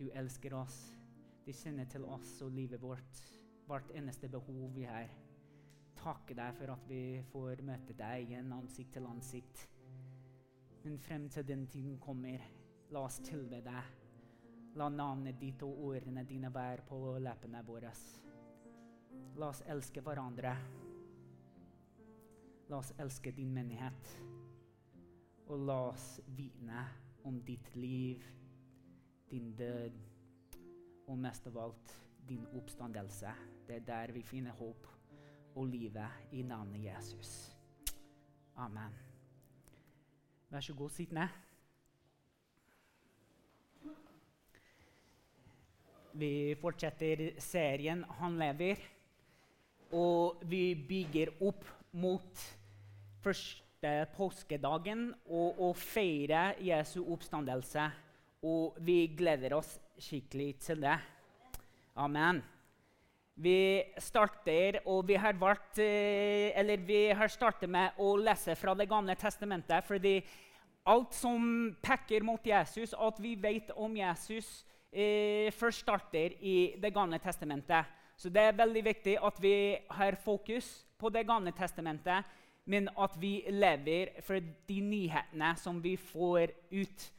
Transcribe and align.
Du 0.00 0.06
elsker 0.16 0.54
oss. 0.56 0.76
Du 1.44 1.50
kjenner 1.52 1.84
til 1.92 2.06
oss 2.08 2.38
og 2.40 2.54
livet 2.56 2.80
vårt. 2.80 3.18
Hvert 3.68 3.90
eneste 3.92 4.30
behov 4.32 4.70
vi 4.72 4.86
har. 4.88 5.10
Takke 5.98 6.32
deg 6.38 6.54
for 6.56 6.72
at 6.72 6.86
vi 6.88 7.20
får 7.28 7.60
møte 7.68 7.92
deg 7.98 8.30
igjen 8.30 8.48
ansikt 8.56 8.94
til 8.96 9.10
ansikt. 9.10 9.66
Men 10.86 10.96
frem 11.04 11.28
til 11.28 11.44
den 11.44 11.66
tiden 11.68 11.98
kommer, 12.00 12.40
la 12.88 13.04
oss 13.10 13.20
tilbe 13.28 13.60
deg. 13.60 13.92
La 14.80 14.88
navnet 14.88 15.36
ditt 15.36 15.60
og 15.68 15.84
ordene 15.90 16.24
dine 16.24 16.48
være 16.54 16.88
på 16.88 17.02
leppene 17.20 17.60
våre. 17.68 17.92
La 19.36 19.52
oss 19.52 19.60
elske 19.68 20.00
hverandre. 20.00 20.56
La 22.72 22.80
oss 22.80 22.96
elske 22.96 23.36
din 23.36 23.52
menighet. 23.52 24.16
Og 25.52 25.60
la 25.68 25.82
oss 25.92 26.14
vitne 26.32 26.88
om 27.28 27.42
ditt 27.44 27.74
liv, 27.76 28.24
din 29.30 29.52
død 29.56 29.98
og 31.06 31.18
mest 31.18 31.46
av 31.46 31.58
alt 31.58 31.94
din 32.28 32.46
oppstandelse. 32.58 33.34
Det 33.66 33.76
er 33.76 33.86
der 33.86 34.12
vi 34.12 34.22
finner 34.22 34.52
håp 34.58 34.86
og 35.54 35.66
livet 35.66 36.32
i 36.32 36.42
navnet 36.42 36.84
Jesus. 36.84 37.56
Amen. 38.56 38.94
Vær 40.50 40.60
så 40.60 40.74
god, 40.74 40.90
sitt 40.90 41.12
ned. 41.12 41.28
Vi 46.12 46.54
fortsetter 46.60 47.40
serien 47.40 48.04
'Han 48.04 48.38
lever', 48.38 48.82
og 49.92 50.42
vi 50.42 50.74
bygger 50.88 51.28
opp 51.40 51.64
mot 51.92 52.38
første 53.22 54.06
påskedagen 54.16 55.14
og 55.26 55.60
å 55.60 55.72
feire 55.72 56.54
Jesu 56.60 57.04
oppstandelse. 57.12 57.90
Og 58.40 58.78
vi 58.80 59.04
gleder 59.16 59.52
oss 59.58 59.74
skikkelig 60.00 60.54
til 60.64 60.80
det. 60.80 60.96
Amen. 62.00 62.40
Vi 63.40 63.82
starter, 64.00 64.80
og 64.88 65.06
vi 65.08 65.14
har, 65.20 65.36
vært, 65.36 65.78
eh, 65.78 66.76
vi 66.86 67.00
har 67.12 67.28
startet 67.28 67.68
med 67.68 67.92
å 67.98 68.16
lese 68.16 68.56
fra 68.56 68.74
Det 68.74 68.88
gamle 68.88 69.14
testamentet. 69.14 69.84
fordi 69.84 70.22
alt 70.86 71.12
som 71.14 71.76
peker 71.82 72.22
mot 72.22 72.40
Jesus, 72.44 72.94
at 72.94 73.20
vi 73.20 73.34
vet 73.34 73.70
om 73.76 73.94
Jesus, 73.96 74.64
eh, 74.92 75.50
først 75.50 75.80
starter 75.80 76.32
i 76.40 76.76
Det 76.80 76.94
gamle 76.94 77.18
testamentet. 77.18 77.84
Så 78.16 78.30
det 78.30 78.42
er 78.42 78.52
veldig 78.52 78.84
viktig 78.84 79.18
at 79.22 79.40
vi 79.40 79.78
har 79.90 80.12
fokus 80.16 80.84
på 80.98 81.10
Det 81.10 81.26
gamle 81.26 81.52
testamentet, 81.52 82.24
men 82.66 82.88
at 82.98 83.16
vi 83.20 83.44
lever 83.48 84.22
for 84.22 84.40
de 84.68 84.80
nyhetene 84.80 85.56
som 85.56 85.80
vi 85.82 85.96
får 85.96 86.50
ut 86.72 87.10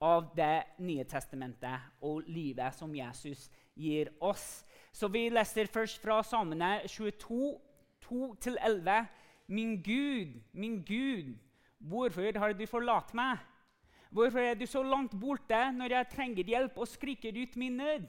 av 0.00 0.28
Det 0.36 0.76
nye 0.84 1.04
testamentet 1.08 2.02
og 2.04 2.26
livet 2.28 2.74
som 2.76 2.92
Jesus 2.94 3.48
gir 3.74 4.10
oss. 4.20 4.64
Så 4.92 5.08
vi 5.12 5.28
leser 5.32 5.68
først 5.72 6.00
fra 6.02 6.22
Salmene 6.24 6.82
22, 6.88 7.56
2-11. 8.08 9.06
Min 9.48 9.76
Gud, 9.82 10.40
min 10.52 10.82
Gud, 10.84 11.36
hvorfor 11.78 12.38
har 12.38 12.52
du 12.52 12.66
forlatt 12.66 13.14
meg? 13.14 13.38
Hvorfor 14.10 14.40
er 14.40 14.54
du 14.54 14.66
så 14.66 14.82
langt 14.82 15.14
borte 15.20 15.58
når 15.76 15.92
jeg 15.92 16.10
trenger 16.12 16.52
hjelp 16.52 16.78
og 16.78 16.88
skriker 16.88 17.36
ut 17.36 17.56
min 17.56 17.76
nød? 17.76 18.06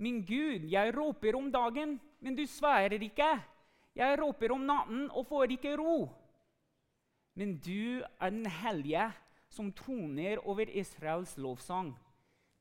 Min 0.00 0.22
Gud, 0.24 0.64
jeg 0.70 0.94
råper 0.96 1.36
om 1.36 1.50
dagen, 1.52 1.98
men 2.20 2.36
du 2.36 2.46
svarer 2.48 3.02
ikke. 3.02 3.30
Jeg 3.96 4.18
råper 4.20 4.52
om 4.54 4.62
natten 4.64 5.08
og 5.10 5.26
får 5.28 5.56
ikke 5.56 5.76
ro. 5.76 6.08
Men 7.36 7.58
du 7.60 8.00
er 8.00 8.30
den 8.30 8.46
hellige 8.46 9.10
som 9.50 9.72
troner 9.74 10.40
over 10.46 10.70
Israels 10.78 11.34
lovsang. 11.38 11.90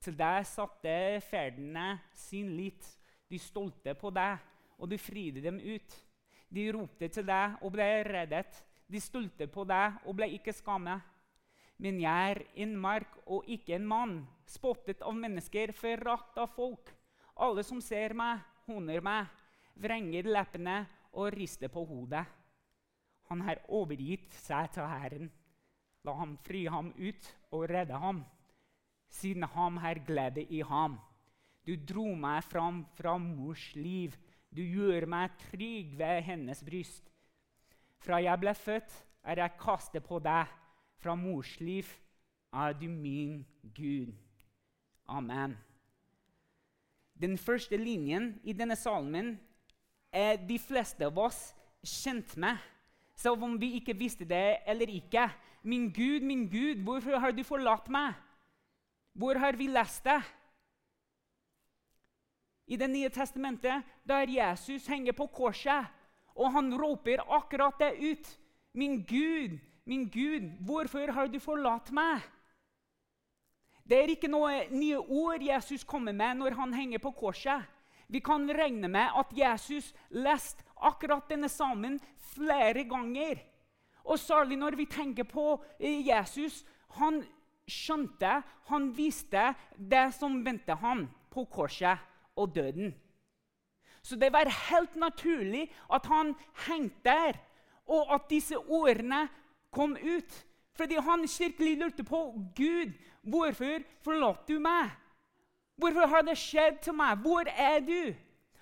Til 0.02 0.16
deg 0.18 0.45
satte 0.48 1.20
ferdene 1.30 2.00
sin 2.16 2.50
lit. 2.58 2.86
De 3.30 3.38
stolte 3.38 3.94
på 3.94 4.09
deg, 4.16 4.40
og 4.80 4.90
du 4.90 4.98
fridde 4.98 5.44
dem 5.44 5.60
ut. 5.62 5.98
De 6.50 6.66
ropte 6.73 7.12
til 7.14 7.28
deg 7.28 7.60
og 7.61 7.73
ble 7.76 7.88
reddet. 8.08 8.64
De 8.89 9.02
stolte 9.02 9.45
på 9.52 9.67
deg 9.70 9.99
og 10.10 10.17
ble 10.17 10.32
ikke 10.39 10.55
skammet. 10.55 11.04
Men 11.80 11.99
jeg 12.02 12.32
er 12.33 12.42
en 12.66 12.73
mark 12.76 13.20
og 13.30 13.45
ikke 13.48 13.78
en 13.78 13.86
mann, 13.88 14.16
spottet 14.49 15.04
av 15.05 15.16
mennesker, 15.16 15.72
forakt 15.78 16.39
av 16.42 16.49
folk. 16.52 16.89
Alle 17.39 17.64
som 17.64 17.80
ser 17.80 18.16
meg, 18.17 18.42
håner 18.67 18.99
meg, 19.05 19.30
vrenger 19.80 20.28
leppene 20.28 20.82
og 21.14 21.32
rister 21.38 21.72
på 21.72 21.86
hodet. 21.88 22.26
Han 23.30 23.45
har 23.45 23.61
overgitt 23.70 24.33
seg 24.42 24.73
til 24.73 24.89
Herren. 24.89 25.30
La 26.08 26.15
ham 26.15 26.37
fri 26.45 26.65
ham 26.71 26.93
ut 26.95 27.30
og 27.52 27.67
redde 27.70 27.98
ham, 27.99 28.23
siden 29.10 29.43
ham 29.43 29.77
har 29.83 29.99
glede 30.08 30.45
i 30.48 30.61
ham. 30.61 30.98
Du 31.67 31.76
dro 31.76 32.08
meg 32.15 32.43
fram 32.48 32.83
fra 32.98 33.17
mors 33.21 33.71
liv. 33.76 34.15
Du 34.49 34.61
gjør 34.64 35.05
meg 35.05 35.36
trygg 35.49 35.92
ved 35.99 36.23
hennes 36.26 36.64
bryst. 36.65 37.11
Fra 37.99 38.21
jeg 38.23 38.42
ble 38.42 38.54
født, 38.55 38.89
er 39.23 39.43
jeg 39.43 39.60
kastet 39.60 40.05
på 40.08 40.21
deg. 40.23 40.48
Fra 40.99 41.15
mors 41.15 41.52
liv 41.60 41.87
er 42.54 42.73
du 42.73 42.87
min 42.89 43.43
Gud. 43.76 44.16
Amen. 45.05 45.58
Den 47.14 47.37
første 47.37 47.77
linjen 47.77 48.39
i 48.43 48.55
denne 48.55 48.77
salmen 48.80 49.36
er 50.11 50.39
de 50.39 50.58
fleste 50.61 51.05
av 51.05 51.17
oss 51.20 51.49
kjent 51.83 52.36
med, 52.39 52.58
selv 53.20 53.43
om 53.43 53.58
vi 53.60 53.76
ikke 53.77 53.98
visste 53.98 54.26
det 54.26 54.61
eller 54.66 54.89
ikke. 54.89 55.27
Min 55.61 55.89
Gud, 55.93 56.23
min 56.23 56.47
Gud, 56.49 56.83
hvorfor 56.83 57.20
har 57.20 57.31
du 57.31 57.43
forlatt 57.43 57.89
meg? 57.92 58.14
Hvor 59.14 59.36
har 59.36 59.58
vi 59.59 59.67
lest 59.67 60.03
det? 60.03 60.21
I 62.67 62.77
Det 62.77 62.89
nye 62.89 63.09
testamentet, 63.09 63.83
der 64.08 64.30
Jesus 64.30 64.87
henger 64.87 65.11
på 65.11 65.27
korset, 65.27 65.86
og 66.36 66.52
han 66.53 66.73
roper 66.81 67.23
akkurat 67.27 67.80
det 67.80 67.98
ut. 67.99 68.27
Min 68.73 69.03
Gud, 69.03 69.58
min 69.86 70.09
Gud, 70.09 70.65
hvorfor 70.65 71.11
har 71.11 71.27
du 71.27 71.39
forlatt 71.39 71.92
meg? 71.92 72.21
Det 73.83 73.98
er 73.98 74.11
ikke 74.14 74.30
noe 74.30 74.67
nye 74.69 74.99
ord 75.02 75.42
Jesus 75.42 75.83
kommer 75.83 76.14
med 76.14 76.37
når 76.37 76.53
han 76.59 76.73
henger 76.77 77.02
på 77.02 77.11
korset. 77.17 77.65
Vi 78.08 78.21
kan 78.21 78.45
regne 78.49 78.87
med 78.87 79.17
at 79.17 79.33
Jesus 79.33 79.89
leste 80.09 80.64
akkurat 80.77 81.25
denne 81.30 81.49
salmen 81.49 81.98
flere 82.33 82.86
ganger. 82.89 83.42
Og 84.04 84.20
særlig 84.20 84.58
når 84.58 84.77
vi 84.77 84.86
tenker 84.86 85.23
på 85.23 85.64
Jesus. 85.80 86.64
Han 86.99 87.21
skjønte, 87.70 88.42
han 88.70 88.89
viste 88.98 89.54
det 89.77 90.10
som 90.17 90.39
ventet 90.45 90.77
ham 90.82 91.08
på 91.30 91.45
korset 91.45 91.99
og 92.36 92.55
døden. 92.55 92.95
Så 94.02 94.15
det 94.15 94.32
var 94.33 94.49
helt 94.70 94.95
naturlig 94.95 95.67
at 95.93 96.05
han 96.05 96.33
hengte 96.67 97.04
der, 97.04 97.37
og 97.86 98.14
at 98.15 98.30
disse 98.30 98.58
ordene 98.58 99.27
kom 99.71 99.98
ut. 99.98 100.45
Fordi 100.73 100.95
han 100.95 101.27
virkelig 101.39 101.77
lurte 101.77 102.04
på 102.04 102.33
Gud, 102.55 102.93
hvorfor 103.21 103.83
forlot 104.02 104.48
du 104.48 104.60
meg. 104.60 104.89
Hvorfor 105.76 106.08
har 106.08 106.21
det 106.21 106.37
skjedd 106.37 106.80
til 106.83 106.93
meg? 106.93 107.17
Hvor 107.17 107.43
er 107.48 107.80
du? 107.80 108.16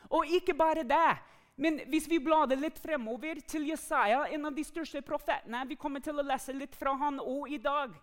Og 0.10 0.26
ikke 0.26 0.54
bare 0.54 0.84
det. 0.84 1.18
Men 1.58 1.80
hvis 1.90 2.06
vi 2.10 2.20
blader 2.22 2.60
litt 2.62 2.78
fremover 2.78 3.40
til 3.50 3.66
Jesaja, 3.72 4.28
en 4.30 4.46
av 4.46 4.54
de 4.54 4.66
største 4.66 5.02
profetene 5.02 5.64
Vi 5.66 5.78
kommer 5.80 6.04
til 6.06 6.20
å 6.20 6.26
lese 6.26 6.54
litt 6.54 6.76
fra 6.78 6.94
han 7.02 7.18
òg 7.18 7.56
i 7.56 7.58
dag. 7.62 7.96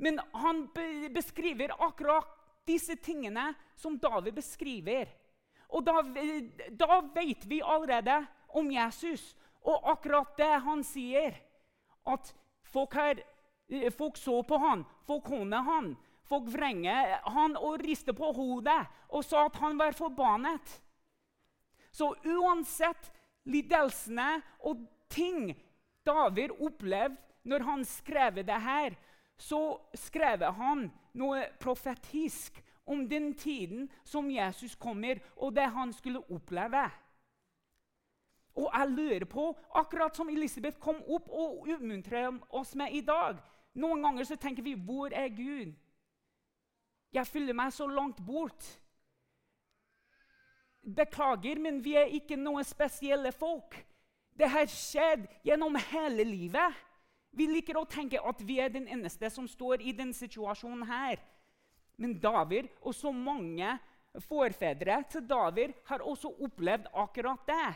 Men 0.00 0.18
han 0.32 0.64
beskriver 1.12 1.74
akkurat 1.76 2.30
disse 2.66 2.96
tingene 2.96 3.52
som 3.76 3.98
David 4.00 4.34
beskriver. 4.34 5.10
Og 5.68 5.84
da, 5.84 6.00
da 6.70 7.00
vet 7.14 7.44
vi 7.48 7.60
allerede 7.60 8.22
om 8.48 8.70
Jesus 8.72 9.34
og 9.62 9.90
akkurat 9.92 10.32
det 10.40 10.52
han 10.64 10.82
sier. 10.84 11.36
At 12.08 12.32
folk, 12.72 12.96
her, 12.96 13.20
folk 13.94 14.16
så 14.18 14.40
på 14.42 14.58
han, 14.58 14.86
folk 15.06 15.28
håner 15.30 15.68
han, 15.68 15.92
folk 16.28 16.48
vrenger 16.50 17.18
han 17.36 17.54
og 17.60 17.84
rister 17.84 18.16
på 18.16 18.32
hodet 18.34 18.80
og 19.12 19.22
sa 19.26 19.46
at 19.46 19.60
han 19.62 19.78
var 19.78 19.96
forbannet. 19.96 20.80
Så 21.92 22.14
uansett 22.24 23.12
lidelsene 23.44 24.40
og 24.64 24.86
ting 25.12 25.52
David 26.06 26.54
opplevde 26.58 27.18
når 27.48 27.64
han 27.66 27.84
skrev 27.84 28.42
det 28.46 28.60
her, 28.62 28.94
så 29.38 29.80
skrev 29.98 30.44
han 30.54 30.86
noe 31.18 31.46
profetisk 31.60 32.60
om 32.86 33.04
den 33.08 33.32
tiden 33.34 33.88
som 34.04 34.30
Jesus 34.30 34.74
kommer, 34.74 35.18
og 35.36 35.54
det 35.54 35.66
han 35.74 35.92
skulle 35.92 36.22
oppleve. 36.30 36.84
Og 38.54 38.68
jeg 38.68 38.90
lurer 38.92 39.24
på, 39.24 39.46
akkurat 39.74 40.16
som 40.16 40.28
Elisabeth 40.28 40.78
kom 40.78 41.00
opp 41.02 41.30
og 41.30 41.68
oppmuntrer 41.72 42.30
oss 42.50 42.74
med 42.76 42.92
i 42.92 43.00
dag 43.00 43.40
Noen 43.72 44.02
ganger 44.04 44.26
så 44.28 44.36
tenker 44.36 44.62
vi 44.62 44.74
'Hvor 44.74 45.12
er 45.12 45.28
Gud?' 45.28 45.74
Jeg 47.12 47.26
føler 47.26 47.52
meg 47.52 47.72
så 47.72 47.86
langt 47.86 48.20
bort. 48.26 48.80
Beklager, 50.82 51.60
men 51.62 51.78
vi 51.84 51.94
er 51.96 52.10
ikke 52.10 52.36
noen 52.36 52.66
spesielle 52.66 53.30
folk. 53.32 53.76
Det 54.34 54.48
har 54.50 54.66
skjedd 54.70 55.28
gjennom 55.46 55.76
hele 55.92 56.24
livet. 56.26 56.74
Vi 57.32 57.46
liker 57.48 57.78
å 57.78 57.88
tenke 57.88 58.20
at 58.20 58.42
vi 58.44 58.58
er 58.60 58.72
den 58.72 58.88
eneste 58.90 59.30
som 59.30 59.46
står 59.48 59.80
i 59.80 59.94
denne 59.96 60.16
situasjonen 60.16 60.84
her. 60.88 61.22
Men 61.96 62.18
David 62.20 62.68
og 62.82 62.96
så 62.96 63.12
mange 63.14 63.76
forfedre 64.26 64.98
til 65.12 65.24
David 65.28 65.72
har 65.88 66.04
også 66.04 66.32
opplevd 66.44 66.90
akkurat 66.92 67.46
det. 67.48 67.70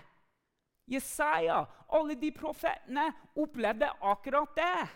Jesaja, 0.96 1.64
alle 1.88 2.14
de 2.18 2.30
profetene, 2.34 3.08
opplevde 3.34 3.88
akkurat 4.02 4.52
det. 4.56 4.86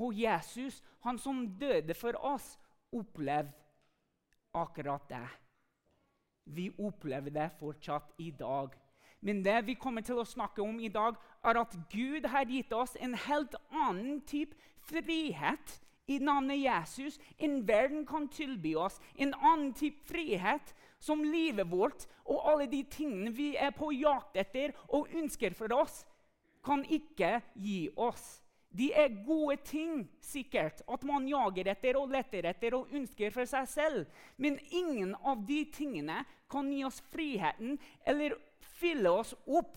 Og 0.00 0.14
Jesus, 0.16 0.80
han 1.04 1.18
som 1.18 1.42
døde 1.60 1.94
for 1.94 2.16
oss, 2.24 2.54
opplevde 2.92 3.52
akkurat 4.54 5.08
det. 5.10 5.26
Vi 6.54 6.70
opplever 6.78 7.30
det 7.34 7.50
fortsatt 7.58 8.14
i 8.18 8.30
dag. 8.30 8.74
Men 9.20 9.44
det 9.44 9.58
vi 9.66 9.76
kommer 9.76 10.04
til 10.04 10.20
å 10.20 10.24
snakke 10.24 10.62
om 10.64 10.80
i 10.80 10.88
dag, 10.88 11.16
er 11.44 11.60
at 11.60 11.76
Gud 11.92 12.26
har 12.32 12.48
gitt 12.48 12.72
oss 12.72 12.96
en 13.00 13.14
helt 13.26 13.54
annen 13.70 14.20
type 14.28 14.56
frihet 14.88 15.80
i 16.10 16.18
navnet 16.18 16.58
Jesus 16.58 17.18
enn 17.38 17.60
verden 17.68 18.06
kan 18.08 18.28
tilby 18.32 18.74
oss. 18.74 18.98
En 19.14 19.34
annen 19.36 19.72
type 19.76 20.02
frihet 20.08 20.74
som 21.00 21.22
livet 21.24 21.68
vårt 21.70 22.06
og 22.24 22.40
alle 22.50 22.68
de 22.70 22.82
tingene 22.90 23.32
vi 23.36 23.52
er 23.56 23.72
på 23.76 23.92
jakt 23.94 24.36
etter 24.40 24.74
og 24.88 25.08
ønsker 25.16 25.54
for 25.56 25.72
oss, 25.76 26.02
kan 26.64 26.82
ikke 26.84 27.38
gi 27.56 27.88
oss. 27.96 28.39
De 28.70 28.92
er 28.94 29.24
gode 29.26 29.56
ting, 29.66 30.04
sikkert, 30.22 30.84
at 30.86 31.02
man 31.06 31.26
jager 31.28 31.72
etter 31.72 31.96
og 31.98 32.12
leter 32.12 32.46
etter 32.52 32.76
og 32.78 32.92
ønsker 32.94 33.32
for 33.34 33.48
seg 33.50 33.66
selv. 33.66 34.04
Men 34.38 34.60
ingen 34.70 35.16
av 35.26 35.42
de 35.46 35.64
tingene 35.74 36.22
kan 36.50 36.70
gi 36.70 36.84
oss 36.86 37.00
friheten 37.10 37.78
eller 38.06 38.36
fylle 38.78 39.10
oss 39.10 39.34
opp 39.46 39.74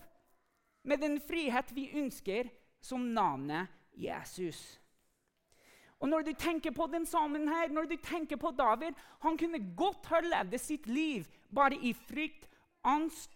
med 0.86 1.02
den 1.02 1.18
frihet 1.20 1.72
vi 1.74 1.88
ønsker, 1.98 2.50
som 2.84 3.06
navnet 3.16 3.72
Jesus. 3.96 4.60
Og 5.98 6.08
Når 6.08 6.26
du 6.26 6.32
tenker 6.36 6.70
på 6.70 6.86
den 6.92 7.06
sammen 7.06 7.48
her, 7.48 7.70
når 7.72 7.88
du 7.88 7.96
tenker 7.96 8.36
på 8.36 8.50
David 8.50 8.92
Han 9.24 9.38
kunne 9.40 9.60
godt 9.76 10.06
ha 10.12 10.20
levd 10.20 10.58
sitt 10.60 10.86
liv 10.86 11.24
bare 11.48 11.78
i 11.80 11.94
frykt, 11.96 12.44
angst 12.84 13.32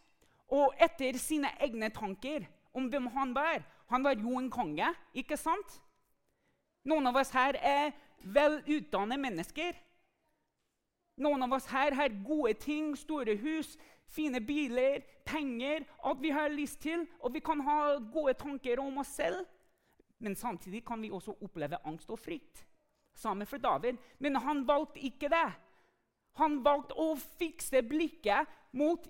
og 0.53 0.75
etter 0.81 1.17
sine 1.17 1.49
egne 1.65 1.89
tanker 1.95 2.45
om 2.77 2.91
hvem 2.93 3.07
han 3.15 3.33
var. 3.35 3.65
Han 3.89 4.05
var 4.05 4.17
jo 4.21 4.37
en 4.39 4.51
konge, 4.53 4.89
ikke 5.17 5.37
sant? 5.41 5.79
Noen 6.89 7.09
av 7.09 7.17
oss 7.21 7.31
her 7.33 7.57
er 7.57 7.93
velutdannede 8.23 9.21
mennesker. 9.21 9.77
Noen 11.19 11.43
av 11.43 11.57
oss 11.57 11.67
her 11.73 11.97
har 11.99 12.15
gode 12.25 12.55
ting, 12.63 12.93
store 12.97 13.35
hus, 13.41 13.75
fine 14.09 14.41
biler, 14.45 15.03
penger, 15.27 15.87
alt 16.05 16.21
vi 16.23 16.31
har 16.33 16.53
lyst 16.53 16.81
til. 16.85 17.07
Og 17.21 17.35
vi 17.35 17.43
kan 17.45 17.61
ha 17.67 17.97
gode 18.13 18.37
tanker 18.39 18.81
om 18.81 19.01
oss 19.03 19.17
selv. 19.19 19.45
Men 20.19 20.37
samtidig 20.37 20.85
kan 20.87 21.03
vi 21.03 21.11
også 21.11 21.37
oppleve 21.43 21.81
angst 21.87 22.11
og 22.11 22.19
frykt. 22.19 22.65
Samme 23.15 23.47
for 23.47 23.59
David. 23.59 23.99
Men 24.19 24.37
han 24.37 24.63
valgte 24.69 25.01
ikke 25.01 25.31
det. 25.33 25.49
Han 26.39 26.61
valgte 26.65 26.95
å 26.95 27.17
fikse 27.19 27.83
blikket 27.83 28.47
mot, 28.79 29.09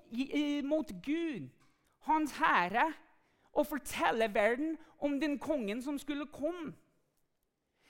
mot 0.64 0.92
Gud, 1.04 1.50
hans 2.08 2.32
herre, 2.38 2.86
og 3.58 3.66
fortelle 3.66 4.28
verden 4.34 4.76
om 5.02 5.19
den 5.20 5.38
kongen 5.43 5.82
som 5.82 5.99
skulle 5.99 6.28
komme. 6.31 6.72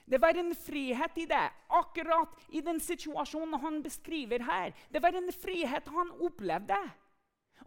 Det 0.09 0.21
var 0.23 0.39
en 0.41 0.55
frihet 0.57 1.19
i 1.21 1.27
det, 1.29 1.47
akkurat 1.69 2.33
i 2.49 2.63
den 2.65 2.81
situasjonen 2.81 3.61
han 3.61 3.83
beskriver 3.85 4.41
her. 4.41 4.73
Det 4.89 5.03
var 5.05 5.13
en 5.13 5.29
frihet 5.33 5.89
han 5.93 6.13
opplevde. 6.25 6.79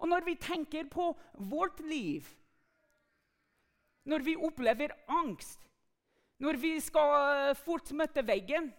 Og 0.02 0.10
når 0.10 0.26
vi 0.26 0.36
tenker 0.42 0.90
på 0.90 1.12
vårt 1.38 1.80
liv 1.86 2.26
når 4.04 4.24
vi 4.26 4.36
opplever 4.36 4.94
angst, 5.08 5.60
når 6.42 6.58
vi 6.58 6.72
skal 6.82 7.54
fort 7.56 7.92
møte 7.94 8.24
veggen, 8.26 8.72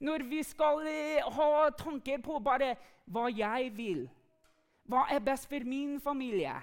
når 0.00 0.22
vi 0.30 0.42
skal 0.46 0.84
eh, 0.86 1.26
ha 1.26 1.70
tanker 1.74 2.22
på 2.22 2.38
bare 2.38 2.76
hva 3.10 3.26
jeg 3.34 3.72
vil, 3.74 4.04
hva 4.86 5.08
er 5.10 5.22
best 5.24 5.48
for 5.50 5.66
min 5.66 5.98
familie 6.00 6.54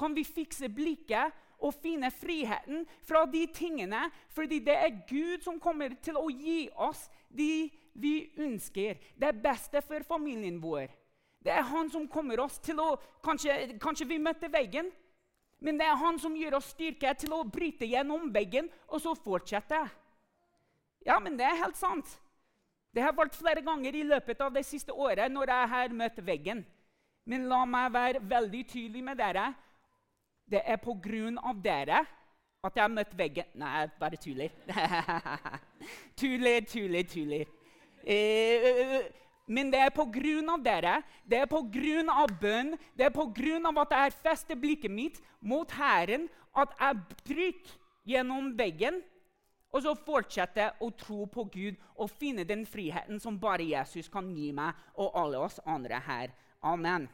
Kan 0.00 0.16
vi 0.16 0.24
fikse 0.24 0.70
blikket 0.72 1.36
og 1.60 1.74
finne 1.76 2.08
friheten 2.14 2.86
fra 3.04 3.26
de 3.28 3.44
tingene, 3.52 4.06
fordi 4.32 4.62
det 4.64 4.76
er 4.76 5.02
Gud 5.08 5.44
som 5.44 5.60
kommer 5.60 5.92
til 6.00 6.16
å 6.16 6.30
gi 6.32 6.70
oss 6.80 7.04
de 7.28 7.68
vi 8.00 8.30
ønsker, 8.40 8.96
det 9.18 9.34
beste 9.42 9.82
for 9.84 10.04
familien 10.06 10.56
vår. 10.62 10.88
Det 11.40 11.52
er 11.52 11.66
han 11.68 11.90
som 11.92 12.08
kommer 12.08 12.40
oss 12.40 12.58
til 12.62 12.80
å 12.80 12.94
Kanskje, 13.24 13.76
kanskje 13.80 14.06
vi 14.08 14.16
møter 14.22 14.48
veggen, 14.48 14.88
men 15.60 15.76
det 15.76 15.84
er 15.84 15.98
han 16.00 16.16
som 16.18 16.36
gir 16.36 16.54
oss 16.56 16.70
styrke 16.72 17.12
til 17.20 17.34
å 17.36 17.44
bryte 17.44 17.84
gjennom 17.84 18.30
veggen 18.32 18.70
og 18.88 19.02
så 19.04 19.12
fortsette. 19.12 19.80
Ja, 21.04 21.18
men 21.20 21.36
det 21.36 21.44
er 21.44 21.60
helt 21.60 21.76
sant. 21.76 22.08
Det 22.92 23.04
har 23.04 23.12
vært 23.16 23.36
flere 23.36 23.60
ganger 23.64 23.94
i 23.94 24.06
løpet 24.08 24.40
av 24.40 24.54
det 24.56 24.64
siste 24.64 24.92
året 24.96 25.32
når 25.32 25.52
jeg 25.52 25.70
har 25.74 25.96
møtt 25.96 26.22
veggen. 26.24 26.64
Men 27.28 27.44
la 27.48 27.60
meg 27.68 27.92
være 27.92 28.22
veldig 28.24 28.62
tydelig 28.72 29.04
med 29.04 29.20
dere. 29.20 29.50
Det 30.50 30.62
er 30.66 30.80
på 30.82 30.96
grunn 31.02 31.38
av 31.38 31.60
dere 31.62 32.02
at 32.60 32.76
jeg 32.76 32.82
har 32.82 32.92
møtt 32.92 33.12
veggen 33.16 33.54
Nei, 33.60 33.86
bare 34.00 34.18
tuller. 34.20 34.52
tuller, 36.20 36.66
tuller, 36.68 37.06
tuller. 37.08 37.52
Eh, 38.04 38.98
men 39.50 39.70
det 39.72 39.80
er 39.82 39.94
på 39.94 40.04
grunn 40.12 40.50
av 40.52 40.62
dere, 40.62 41.00
det 41.26 41.40
er 41.42 41.48
på 41.50 41.62
grunn 41.72 42.10
av 42.12 42.30
bønn, 42.40 42.74
det 42.94 43.08
er 43.08 43.14
på 43.14 43.26
grunn 43.34 43.66
av 43.66 43.80
at 43.82 43.94
jeg 43.96 44.18
fester 44.22 44.58
blikket 44.58 44.92
mitt 44.92 45.18
mot 45.40 45.72
Herren, 45.74 46.28
at 46.54 46.74
jeg 46.78 47.00
bryter 47.24 47.78
gjennom 48.10 48.52
veggen 48.58 49.00
og 49.70 49.84
så 49.84 49.94
fortsetter 49.94 50.78
å 50.82 50.90
tro 50.98 51.24
på 51.30 51.44
Gud 51.52 51.78
og 51.94 52.10
finne 52.10 52.46
den 52.46 52.64
friheten 52.66 53.20
som 53.22 53.38
bare 53.40 53.66
Jesus 53.66 54.10
kan 54.10 54.30
gi 54.34 54.50
meg 54.54 54.74
og 54.98 55.14
alle 55.18 55.42
oss 55.46 55.60
andre 55.64 56.00
her. 56.06 56.34
Amen. 56.66 57.06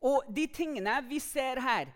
Og 0.00 0.26
de 0.36 0.46
tingene 0.46 0.98
vi 1.08 1.18
ser 1.22 1.60
her, 1.60 1.92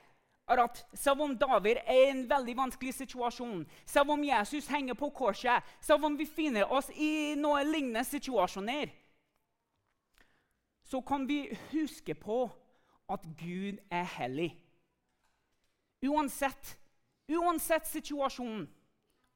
er 0.51 0.63
at 0.65 0.87
selv 0.95 1.23
om 1.23 1.37
David 1.39 1.77
er 1.85 1.95
i 1.95 2.11
en 2.11 2.25
veldig 2.31 2.57
vanskelig 2.57 2.95
situasjon, 2.95 3.67
selv 3.87 4.11
om 4.11 4.25
Jesus 4.25 4.67
henger 4.67 4.95
på 4.99 5.11
korset, 5.15 5.63
selv 5.81 6.05
om 6.05 6.19
vi 6.19 6.27
finner 6.27 6.73
oss 6.73 6.91
i 6.95 7.37
noen 7.39 7.71
lignende 7.71 8.05
situasjoner, 8.05 8.91
så 10.91 11.01
kan 11.07 11.29
vi 11.29 11.45
huske 11.71 12.15
på 12.19 12.49
at 13.11 13.23
Gud 13.39 13.79
er 13.91 14.07
hellig. 14.17 14.51
Uansett, 16.03 16.79
uansett 17.29 17.87
situasjonen, 17.87 18.67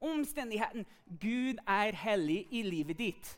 omstendigheten 0.04 0.86
Gud 1.20 1.60
er 1.66 1.94
hellig 1.94 2.46
i 2.50 2.62
livet 2.66 2.98
ditt. 2.98 3.30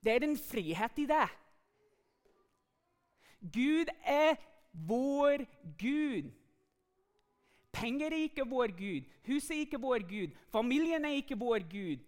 Det 0.00 0.14
er 0.14 0.24
en 0.24 0.38
frihet 0.38 0.98
i 0.98 1.06
det. 1.10 1.26
Gud 3.40 3.88
er 4.04 4.36
vår 4.72 5.44
Gud. 5.80 6.30
Penger 7.72 8.06
er 8.06 8.26
ikke 8.26 8.44
vår 8.48 8.74
Gud, 8.76 9.08
huset 9.26 9.50
er 9.56 9.64
ikke 9.64 9.80
vår 9.80 10.04
Gud, 10.08 10.36
familien 10.50 11.04
er 11.04 11.20
ikke 11.20 11.38
vår 11.38 11.64
Gud. 11.70 11.98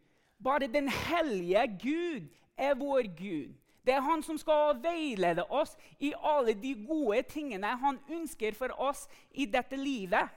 Bare 0.42 0.66
den 0.66 0.88
hellige 0.88 1.66
Gud 1.82 2.28
er 2.56 2.74
vår 2.74 3.06
Gud. 3.16 3.54
Det 3.86 3.94
er 3.94 4.00
han 4.00 4.22
som 4.22 4.38
skal 4.38 4.78
veilede 4.82 5.44
oss 5.50 5.74
i 5.98 6.12
alle 6.14 6.54
de 6.54 6.74
gode 6.86 7.22
tingene 7.30 7.76
han 7.78 7.98
ønsker 8.10 8.54
for 8.54 8.74
oss 8.78 9.08
i 9.30 9.46
dette 9.46 9.76
livet. 9.78 10.30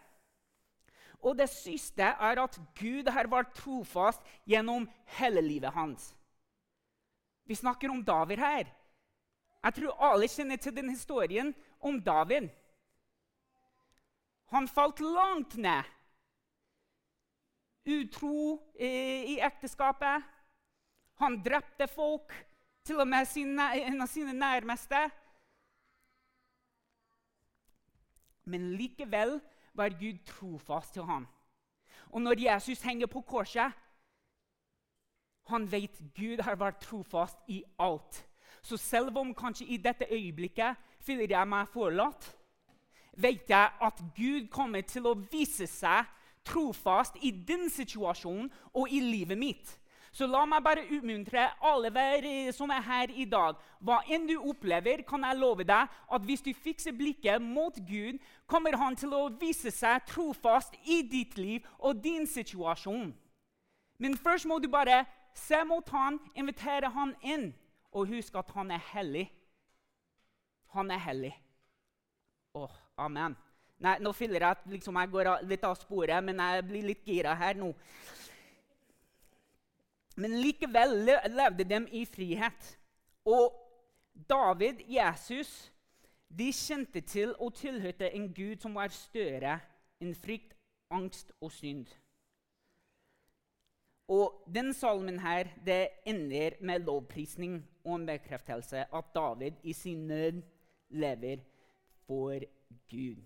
Og 1.21 1.37
det 1.37 1.49
siste 1.49 2.03
er 2.05 2.41
at 2.41 2.57
Gud 2.77 3.09
har 3.09 3.29
vært 3.29 3.53
trofast 3.57 4.21
gjennom 4.45 4.87
hele 5.17 5.41
livet 5.41 5.73
hans. 5.73 6.13
Vi 7.45 7.55
snakker 7.57 7.89
om 7.89 8.03
David 8.05 8.41
her. 8.41 8.69
Jeg 9.65 9.73
tror 9.73 10.01
alle 10.05 10.27
kjenner 10.29 10.59
til 10.61 10.75
den 10.75 10.89
historien 10.93 11.47
om 11.81 11.97
David. 12.03 12.49
Han 14.53 14.67
falt 14.67 14.99
langt 14.99 15.55
ned. 15.57 15.87
Utro 17.85 18.61
i 18.79 19.39
ekteskapet. 19.41 20.21
Han 21.17 21.39
drepte 21.41 21.87
folk, 21.87 22.33
til 22.85 22.99
og 23.01 23.07
med 23.07 23.25
en 23.37 24.01
av 24.01 24.07
sine 24.07 24.33
nærmeste. 24.37 24.99
Men 28.45 28.75
likevel 28.77 29.39
var 29.73 29.97
Gud 29.97 30.21
trofast 30.29 30.93
til 30.93 31.09
ham. 31.09 31.25
Og 32.13 32.21
når 32.21 32.43
Jesus 32.43 32.81
henger 32.81 33.07
på 33.07 33.21
korset 33.21 33.73
Han 35.49 35.71
vet 35.71 35.97
Gud 36.15 36.41
har 36.41 36.55
vært 36.55 36.81
trofast 36.81 37.37
i 37.47 37.63
alt. 37.79 38.25
Så 38.65 38.77
selv 38.81 39.17
om 39.17 39.33
kanskje 39.37 39.67
i 39.69 39.77
dette 39.77 40.07
øyeblikket 40.09 40.77
føler 41.05 41.29
jeg 41.29 41.47
meg 41.47 41.69
forlatt, 41.69 42.31
vet 43.13 43.49
jeg 43.49 43.71
at 43.87 43.99
Gud 44.17 44.47
kommer 44.49 44.81
til 44.81 45.05
å 45.05 45.13
vise 45.31 45.67
seg 45.69 46.07
trofast 46.45 47.19
i 47.21 47.29
din 47.31 47.69
situasjon 47.69 48.49
og 48.73 48.89
i 48.89 49.01
livet 49.03 49.37
mitt. 49.37 49.73
Så 50.15 50.25
la 50.31 50.45
meg 50.47 50.63
bare 50.63 50.85
utmuntre 50.95 51.43
alle 51.61 52.51
som 52.55 52.71
er 52.71 52.81
her 52.81 53.11
i 53.11 53.25
dag. 53.25 53.55
Hva 53.83 53.99
enn 54.07 54.25
du 54.27 54.37
opplever, 54.39 55.03
kan 55.03 55.23
jeg 55.27 55.37
love 55.37 55.63
deg 55.63 55.87
at 55.91 56.21
hvis 56.25 56.41
du 56.41 56.53
fikser 56.53 56.95
blikket 56.95 57.41
mot 57.41 57.75
Gud, 57.75 58.17
kommer 58.47 58.77
han 58.77 58.95
til 58.95 59.13
å 59.13 59.29
vise 59.29 59.71
seg 59.71 60.07
trofast 60.07 60.73
i 60.85 61.01
ditt 61.03 61.37
liv 61.37 61.67
og 61.79 62.01
din 62.01 62.25
situasjon. 62.25 63.13
Men 63.99 64.17
først 64.17 64.47
må 64.47 64.59
du 64.59 64.69
bare 64.71 65.03
se 65.35 65.61
mot 65.67 65.89
han, 65.89 66.17
invitere 66.33 66.89
han 66.89 67.13
inn, 67.21 67.53
og 67.95 68.11
husk 68.11 68.35
at 68.35 68.51
han 68.55 68.71
er 68.75 68.83
hellig. 68.91 69.25
Han 70.75 70.91
er 70.91 70.99
hellig. 70.99 71.33
Åh, 72.55 72.79
amen. 72.97 73.35
Nei, 73.79 73.97
nå 74.03 74.11
føler 74.15 74.39
jeg 74.39 74.55
at 74.55 74.67
liksom, 74.71 74.97
jeg 74.99 75.11
går 75.11 75.29
litt 75.47 75.63
av 75.67 75.75
sporet, 75.79 76.23
men 76.23 76.39
jeg 76.39 76.65
blir 76.67 76.89
litt 76.91 77.03
gira 77.07 77.35
her 77.39 77.57
nå. 77.59 77.71
Men 80.15 80.37
likevel 80.39 80.95
levde 81.31 81.67
de 81.67 81.81
i 81.99 82.05
frihet. 82.07 82.71
Og 83.27 83.55
David, 84.29 84.79
Jesus, 84.87 85.71
de 86.31 86.51
kjente 86.55 87.01
til 87.03 87.35
og 87.39 87.55
tilhørte 87.59 88.11
en 88.15 88.29
gud 88.33 88.63
som 88.63 88.75
var 88.75 88.95
større 88.95 89.59
enn 90.03 90.15
frykt, 90.15 90.53
angst 90.93 91.31
og 91.41 91.51
synd. 91.51 91.87
Og 94.11 94.43
den 94.53 94.71
salmen 94.73 95.17
her, 95.19 95.49
det 95.65 95.89
ender 96.05 96.59
med 96.61 96.85
lovprisning 96.85 97.63
og 97.85 97.99
en 97.99 98.07
bekreftelse 98.09 98.85
at 98.89 99.13
David 99.15 99.61
i 99.63 99.73
sin 99.73 100.07
nød 100.09 100.41
lever 100.89 101.43
for 102.05 102.41
Gud. 102.89 103.21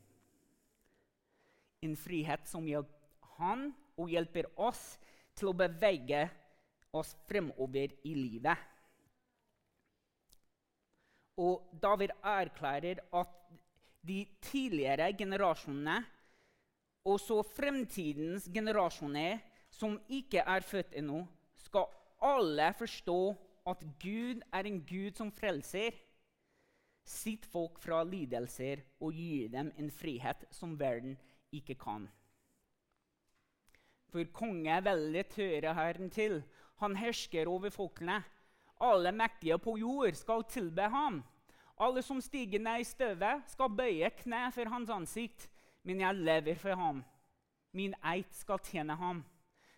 En 1.82 1.96
frihet 1.96 2.48
som 2.48 2.68
hjelper 2.68 3.00
han 3.40 3.70
og 4.00 4.12
hjelper 4.12 4.50
oss 4.60 4.98
til 5.38 5.52
å 5.52 5.56
bevege 5.56 6.26
oss 6.96 7.14
fremover 7.30 7.94
i 8.08 8.14
livet. 8.18 8.58
Og 11.40 11.70
David 11.80 12.12
erklærer 12.20 13.00
at 13.16 13.36
de 14.04 14.26
tidligere 14.44 15.12
generasjonene, 15.16 16.02
og 17.08 17.20
så 17.24 17.40
fremtidens 17.48 18.50
generasjoner 18.52 19.40
som 19.72 19.96
ikke 20.12 20.44
er 20.44 20.66
født 20.66 20.98
ennå, 21.00 21.24
skal 21.56 21.88
alle 22.20 22.74
forstå 22.76 23.22
at 23.70 23.84
Gud 24.02 24.42
er 24.54 24.68
en 24.68 24.80
Gud 24.86 25.18
som 25.18 25.32
frelser 25.32 25.98
sitt 27.10 27.46
folk 27.50 27.80
fra 27.82 28.04
lidelser 28.06 28.84
og 29.02 29.18
gir 29.18 29.50
dem 29.54 29.72
en 29.78 29.90
frihet 29.92 30.46
som 30.54 30.76
verden 30.80 31.18
ikke 31.56 31.76
kan. 31.80 32.06
For 34.10 34.26
konge 34.34 34.78
veldet 34.86 35.36
hører 35.38 35.74
Herren 35.78 36.10
til. 36.14 36.42
Han 36.82 36.96
hersker 36.98 37.50
over 37.50 37.70
folkene. 37.74 38.22
Alle 38.82 39.12
mektige 39.12 39.58
på 39.62 39.76
jord 39.78 40.16
skal 40.18 40.46
tilbe 40.50 40.88
ham. 40.90 41.22
Alle 41.80 42.02
som 42.04 42.22
stiger 42.22 42.60
ned 42.60 42.82
i 42.82 42.88
støvet, 42.88 43.44
skal 43.48 43.76
bøye 43.76 44.10
kne 44.22 44.50
for 44.52 44.70
hans 44.70 44.90
ansikt. 44.90 45.50
Men 45.84 46.02
jeg 46.02 46.16
lever 46.16 46.56
for 46.56 46.76
ham. 46.76 47.04
Min 47.74 47.94
eit 48.04 48.34
skal 48.36 48.60
tjene 48.66 48.96
ham. 48.96 49.22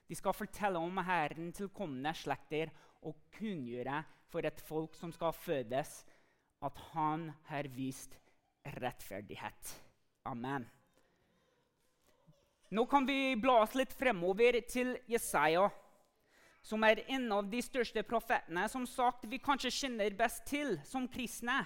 De 0.07 0.15
skal 0.15 0.35
fortelle 0.35 0.79
om 0.79 0.97
Herren 0.97 1.51
til 1.55 1.69
kommende 1.69 2.13
slekter 2.15 2.71
og 3.01 3.15
kunngjøre 3.37 4.03
for 4.31 4.47
et 4.47 4.61
folk 4.67 4.95
som 4.95 5.11
skal 5.13 5.33
fødes, 5.35 6.03
at 6.61 6.83
han 6.91 7.31
har 7.49 7.67
vist 7.73 8.17
rettferdighet. 8.77 9.73
Amen. 10.29 10.67
Nå 12.71 12.85
kan 12.87 13.07
vi 13.07 13.35
bla 13.35 13.57
oss 13.65 13.73
litt 13.75 13.91
fremover 13.97 14.61
til 14.69 14.93
Jesaja, 15.11 15.65
som 16.63 16.85
er 16.85 17.01
en 17.09 17.25
av 17.33 17.49
de 17.49 17.59
største 17.65 18.03
profetene 18.07 18.67
som 18.71 18.85
sagt 18.87 19.25
vi 19.27 19.41
kanskje 19.41 19.73
kjenner 19.73 20.13
best 20.15 20.45
til 20.47 20.77
som 20.87 21.09
kristne. 21.11 21.57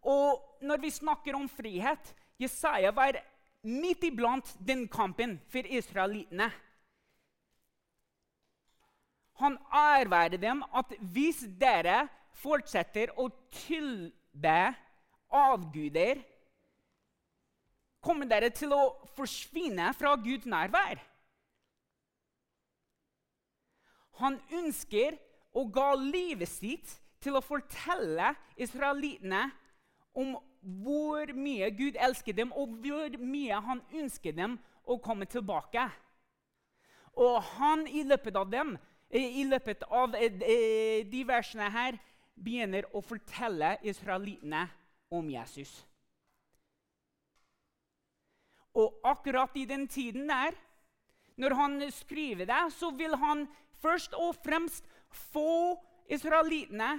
Og 0.00 0.64
når 0.64 0.80
vi 0.82 0.90
snakker 0.96 1.36
om 1.36 1.46
frihet 1.48 2.14
Jesaja 2.40 2.90
var 2.96 3.20
midt 3.64 4.04
iblant 4.04 4.56
den 4.58 4.88
kampen 4.88 5.38
for 5.52 5.64
israelittene. 5.64 6.50
Han 9.42 9.58
ærværer 9.74 10.38
dem 10.38 10.62
at 10.74 10.92
hvis 11.00 11.42
dere 11.60 12.04
fortsetter 12.38 13.10
å 13.18 13.28
tilbe 13.54 14.60
avguder 15.34 16.22
kommer 18.04 18.28
dere 18.28 18.50
til 18.52 18.74
å 18.76 18.82
forsvinne 19.16 19.88
fra 19.96 20.14
Guds 20.20 20.46
nærvær. 20.46 21.00
Han 24.20 24.36
ønsker 24.54 25.16
å 25.56 25.64
ga 25.72 25.90
livet 25.98 26.50
sitt 26.50 26.92
til 27.24 27.38
å 27.38 27.42
fortelle 27.44 28.34
israelittene 28.60 29.46
om 30.14 30.36
hvor 30.84 31.32
mye 31.36 31.70
Gud 31.76 31.96
elsker 32.00 32.36
dem, 32.36 32.52
og 32.52 32.76
hvor 32.84 33.16
mye 33.20 33.58
han 33.66 33.82
ønsker 33.92 34.36
dem 34.36 34.58
å 34.84 34.96
komme 35.02 35.26
tilbake. 35.28 35.88
Og 37.16 37.40
han 37.56 37.86
i 37.88 38.04
løpet 38.06 38.36
av 38.36 38.50
dem, 38.52 38.74
i 39.14 39.44
løpet 39.46 39.84
av 39.90 40.14
eh, 40.18 40.40
eh, 40.42 41.06
de 41.06 41.22
versene 41.26 41.70
her 41.70 41.98
begynner 42.34 42.86
å 42.92 43.02
fortelle 43.04 43.76
israelittene 43.86 44.66
om 45.14 45.28
Jesus. 45.30 45.84
Og 48.74 48.98
akkurat 49.06 49.54
i 49.54 49.64
den 49.70 49.86
tiden 49.86 50.26
der, 50.28 50.56
når 51.38 51.54
han 51.54 51.78
skriver 51.94 52.48
det, 52.50 52.62
så 52.74 52.90
vil 52.90 53.14
han 53.16 53.46
først 53.82 54.14
og 54.18 54.34
fremst 54.42 54.86
få 55.30 55.78
israelittene 56.10 56.96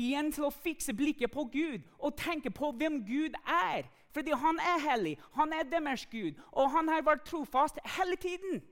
igjen 0.00 0.30
til 0.32 0.46
å 0.48 0.54
fikse 0.54 0.94
blikket 0.96 1.32
på 1.34 1.44
Gud 1.52 1.84
og 1.98 2.16
tenke 2.16 2.50
på 2.50 2.72
hvem 2.72 3.02
Gud 3.04 3.36
er. 3.44 3.88
Fordi 4.10 4.32
han 4.34 4.58
er 4.58 4.80
hellig, 4.88 5.18
han 5.36 5.52
er 5.52 5.68
deres 5.68 6.06
Gud, 6.10 6.38
og 6.52 6.70
han 6.72 6.88
har 6.88 7.04
vært 7.06 7.28
trofast 7.28 7.78
hele 7.98 8.16
tiden. 8.16 8.62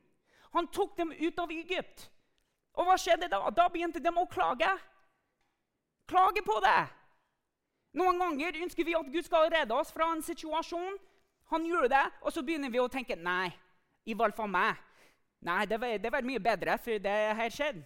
Han 0.57 0.66
tok 0.73 0.97
dem 0.99 1.12
ut 1.12 1.38
av 1.38 1.52
Egypt. 1.52 2.09
Og 2.78 2.87
hva 2.87 2.94
skjedde 3.00 3.28
da? 3.30 3.42
Da 3.50 3.66
begynte 3.73 4.00
de 4.02 4.12
å 4.14 4.26
klage. 4.30 4.70
Klage 6.08 6.44
på 6.47 6.56
det. 6.64 6.80
Noen 7.99 8.20
ganger 8.23 8.62
ønsker 8.62 8.87
vi 8.87 8.94
at 8.94 9.11
Gud 9.12 9.26
skal 9.26 9.50
redde 9.50 9.75
oss 9.75 9.90
fra 9.92 10.12
en 10.14 10.23
situasjon 10.23 10.99
han 11.49 11.64
gjorde 11.64 11.88
det, 11.88 12.06
og 12.20 12.32
så 12.32 12.42
begynner 12.44 12.68
vi 12.68 12.80
å 12.80 12.90
tenke 12.92 13.16
nei, 13.16 13.49
i 14.04 14.12
hvert 14.16 14.37
fall 14.37 14.50
meg. 14.52 14.76
Nei, 15.44 15.62
det 15.70 15.78
var, 15.80 15.94
det 16.02 16.11
var 16.12 16.26
mye 16.26 16.42
bedre 16.42 16.75
før 16.82 16.99
det 17.00 17.14
her 17.38 17.54
skjedde. 17.54 17.85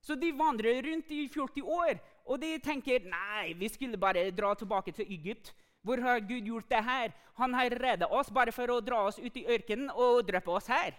Så 0.00 0.14
de 0.16 0.30
vandrer 0.32 0.78
rundt 0.86 1.10
i 1.12 1.26
40 1.28 1.66
år, 1.66 1.98
og 2.24 2.38
de 2.40 2.54
tenker 2.62 3.04
nei, 3.10 3.50
vi 3.58 3.68
skulle 3.68 3.98
bare 4.00 4.28
dra 4.30 4.54
tilbake 4.54 4.94
til 4.94 5.10
Egypt. 5.10 5.52
Hvor 5.82 6.00
har 6.04 6.22
Gud 6.22 6.46
gjort 6.46 6.70
det 6.70 6.84
her? 6.84 7.12
Han 7.40 7.54
har 7.56 7.74
reddet 7.82 8.12
oss 8.12 8.30
bare 8.30 8.52
for 8.52 8.70
å 8.70 8.80
dra 8.84 9.02
oss 9.08 9.18
ut 9.18 9.36
i 9.36 9.46
ørkenen 9.48 9.90
og 9.90 10.22
drepe 10.28 10.54
oss 10.54 10.70
her. 10.70 10.94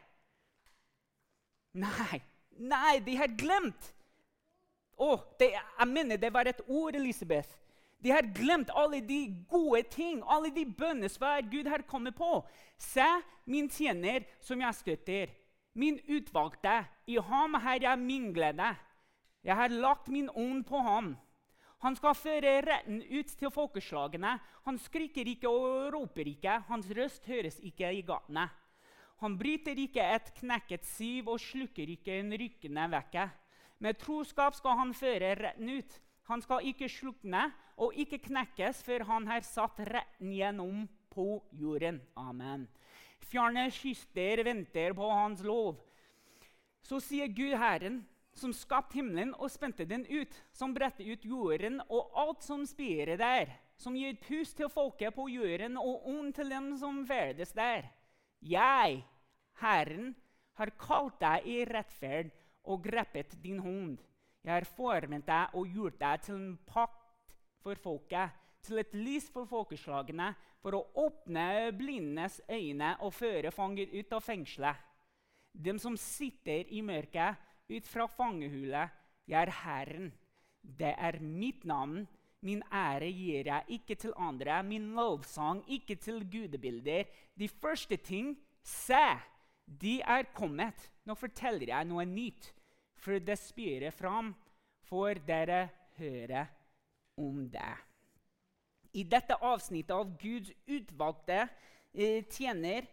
Nei, 1.72 2.22
nei, 2.60 3.00
de 3.06 3.16
har 3.16 3.32
glemt. 3.40 3.92
Å, 5.02 5.16
det, 5.40 5.54
jeg 5.56 5.88
mener 5.90 6.20
det 6.20 6.32
var 6.34 6.50
et 6.50 6.62
ord, 6.68 6.96
Elisabeth. 6.96 7.58
De 8.02 8.12
har 8.12 8.26
glemt 8.34 8.72
alle 8.74 9.00
de 9.06 9.20
gode 9.50 9.84
ting, 9.94 10.22
alle 10.26 10.50
de 10.54 10.66
bønnesvar 10.66 11.46
Gud 11.52 11.70
har 11.70 11.86
kommet 11.88 12.18
på. 12.18 12.42
Se, 12.82 13.06
min 13.46 13.70
tjener 13.70 14.26
som 14.42 14.62
jeg 14.62 14.78
støtter, 14.78 15.34
min 15.78 16.00
utvalgte. 16.10 16.82
I 17.08 17.20
ham 17.22 17.60
har 17.62 17.82
jeg 17.82 18.02
min 18.02 18.32
glede. 18.34 18.72
Jeg 19.46 19.58
har 19.58 19.74
lagt 19.74 20.10
min 20.10 20.30
ånd 20.34 20.66
på 20.66 20.82
ham. 20.82 21.14
Han 21.82 21.96
skal 21.98 22.18
føre 22.18 22.60
retten 22.66 23.00
ut 23.02 23.30
til 23.38 23.50
folkeslagene. 23.54 24.36
Han 24.68 24.78
skriker 24.78 25.30
ikke 25.30 25.50
og 25.50 25.94
roper 25.96 26.28
ikke. 26.30 26.60
Hans 26.68 26.90
røst 26.94 27.26
høres 27.30 27.58
ikke 27.66 27.90
i 27.90 28.04
gatene. 28.06 28.50
Han 29.22 29.38
bryter 29.38 29.78
ikke 29.78 30.02
et 30.16 30.32
knekket 30.40 30.86
siv 30.90 31.30
og 31.30 31.42
slukker 31.42 31.90
ikke 31.94 32.16
en 32.18 32.34
rykkende 32.42 32.88
vekke. 32.90 33.28
Med 33.82 34.00
troskap 34.02 34.58
skal 34.58 34.80
han 34.80 34.94
føre 34.98 35.36
retten 35.38 35.70
ut. 35.78 36.00
Han 36.30 36.42
skal 36.42 36.66
ikke 36.70 36.90
slukne 36.90 37.44
og 37.82 37.94
ikke 37.98 38.22
knekkes 38.26 38.82
før 38.86 39.06
han 39.10 39.28
har 39.30 39.46
satt 39.46 39.82
retten 39.90 40.34
gjennom 40.34 40.88
på 41.14 41.42
jorden. 41.58 42.00
Amen. 42.18 42.66
Fjerne 43.22 43.68
kyster 43.74 44.42
venter 44.46 44.96
på 44.98 45.10
hans 45.12 45.44
lov. 45.46 45.78
Så 46.82 46.98
sier 47.04 47.30
Gud 47.30 47.54
Herren, 47.62 48.02
som 48.34 48.54
skapte 48.56 48.98
himmelen 48.98 49.36
og 49.38 49.52
spente 49.52 49.86
den 49.86 50.06
ut, 50.10 50.34
som 50.54 50.74
bredte 50.74 51.06
ut 51.06 51.26
jorden 51.26 51.82
og 51.90 52.10
alt 52.18 52.46
som 52.46 52.66
spirer 52.66 53.20
der, 53.22 53.54
som 53.78 53.96
gir 53.98 54.18
pust 54.24 54.58
til 54.58 54.72
folket 54.72 55.14
på 55.14 55.28
jorden 55.30 55.78
og 55.78 56.08
ånd 56.10 56.34
til 56.38 56.50
dem 56.50 56.74
som 56.80 57.04
ferdes 57.06 57.54
der. 57.54 57.92
Jeg, 58.42 59.04
Herren, 59.62 60.14
har 60.60 60.74
kalt 60.78 61.20
deg 61.22 61.48
i 61.48 61.62
rettferd 61.66 62.32
og 62.70 62.84
grepet 62.86 63.38
din 63.44 63.62
hånd. 63.64 63.98
Jeg 64.42 64.54
har 64.54 64.68
formet 64.76 65.26
deg 65.28 65.58
og 65.58 65.70
gjort 65.70 66.00
deg 66.02 66.24
til 66.26 66.38
en 66.38 66.56
pakt 66.70 67.36
for 67.62 67.78
folket, 67.82 68.34
til 68.62 68.82
et 68.82 68.94
lys 68.94 69.28
for 69.34 69.50
folkeslagene, 69.50 70.32
for 70.62 70.78
å 70.78 71.08
åpne 71.08 71.72
blindenes 71.74 72.40
øyne 72.50 72.94
og 73.02 73.16
føre 73.18 73.54
fanger 73.54 73.90
ut 73.94 74.14
av 74.14 74.26
fengselet. 74.26 74.88
dem 75.54 75.80
som 75.80 75.98
sitter 75.98 76.70
i 76.72 76.82
mørket, 76.82 77.36
ut 77.68 77.88
fra 77.88 78.06
fangehulet. 78.08 78.90
Jeg 79.28 79.42
er 79.42 79.52
Herren. 79.52 80.12
Det 80.62 80.96
er 80.98 81.20
mitt 81.20 81.66
navn. 81.66 82.08
Min 82.42 82.64
ære 82.72 83.10
gir 83.12 83.46
jeg 83.46 83.66
ikke 83.68 83.96
til 83.96 84.14
andre, 84.18 84.64
min 84.64 84.94
lovsang 84.96 85.62
ikke 85.68 85.96
til 85.96 86.24
gudebilder. 86.24 87.04
De 87.38 87.48
første 87.48 87.98
ting, 87.98 88.38
se, 88.64 89.20
de 89.66 90.00
er 90.02 90.30
kommet. 90.36 90.90
Nå 91.06 91.16
forteller 91.18 91.72
jeg 91.74 91.90
noe 91.90 92.06
nytt, 92.06 92.52
for 93.02 93.22
det 93.24 93.38
spirer 93.42 93.94
fram, 93.96 94.34
for 94.86 95.18
dere 95.28 95.68
høre 95.98 96.46
om 97.22 97.46
det. 97.52 97.74
I 98.98 99.06
dette 99.08 99.38
avsnittet 99.40 99.94
av 99.96 100.10
Guds 100.20 100.52
utvalgte 100.68 101.46
eh, 101.94 102.26
tjener, 102.28 102.88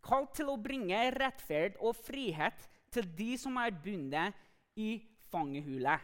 kalt 0.00 0.32
til 0.38 0.48
å 0.48 0.60
bringe 0.60 1.00
rettferd 1.12 1.76
og 1.84 1.98
frihet 2.06 2.62
til 2.94 3.08
de 3.18 3.34
som 3.38 3.58
er 3.60 3.74
bundet 3.74 4.36
i 4.80 4.94
fangehulet. 5.30 6.00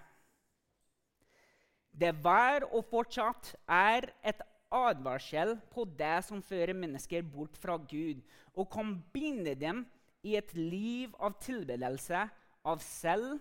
Det 1.97 2.13
var 2.21 2.67
og 2.69 2.85
fortsatt 2.91 3.55
er 3.73 4.11
et 4.21 4.43
advarsel 4.75 5.55
på 5.73 5.87
det 5.97 6.19
som 6.27 6.43
fører 6.45 6.77
mennesker 6.77 7.25
bort 7.25 7.57
fra 7.57 7.79
Gud, 7.79 8.21
og 8.53 8.69
kan 8.73 8.97
binde 9.15 9.55
dem 9.57 9.85
i 10.26 10.35
et 10.38 10.52
liv 10.59 11.14
av 11.23 11.37
tilbedelse 11.42 12.25
av 12.66 12.83
selv. 12.83 13.38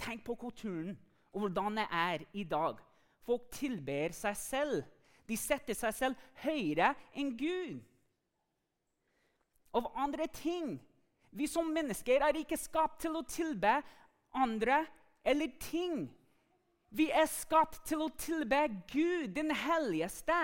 Tenk 0.00 0.24
på 0.26 0.36
kulturen 0.38 0.96
og 1.34 1.46
hvordan 1.46 1.78
det 1.78 1.86
er 1.90 2.24
i 2.34 2.44
dag. 2.46 2.80
Folk 3.24 3.46
tilber 3.54 4.14
seg 4.14 4.38
selv. 4.38 4.82
De 5.24 5.36
setter 5.40 5.76
seg 5.76 5.94
selv 5.96 6.26
høyere 6.42 6.92
enn 7.16 7.32
Gud. 7.38 7.78
Av 9.74 9.88
andre 9.98 10.26
ting. 10.34 10.76
Vi 11.34 11.48
som 11.50 11.70
mennesker 11.74 12.22
er 12.22 12.36
ikke 12.38 12.58
skapt 12.60 13.00
til 13.02 13.16
å 13.18 13.24
tilbe 13.26 13.78
andre 14.36 14.84
eller 15.26 15.50
ting. 15.62 16.04
Vi 16.94 17.08
er 17.10 17.26
skapt 17.30 17.80
til 17.88 18.04
å 18.04 18.12
tilbe 18.20 18.60
Gud, 18.92 19.32
den 19.34 19.50
helligste. 19.50 20.36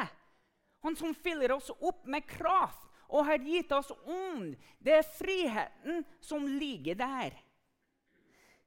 Han 0.83 0.97
som 0.99 1.15
fyller 1.15 1.53
oss 1.55 1.69
opp 1.79 2.07
med 2.11 2.27
kraft 2.27 2.90
og 3.11 3.27
har 3.27 3.43
gitt 3.43 3.73
oss 3.75 3.91
ånd. 4.07 4.55
Det 4.79 4.95
er 5.01 5.15
friheten 5.19 6.05
som 6.23 6.47
ligger 6.47 6.99
der. 6.99 7.35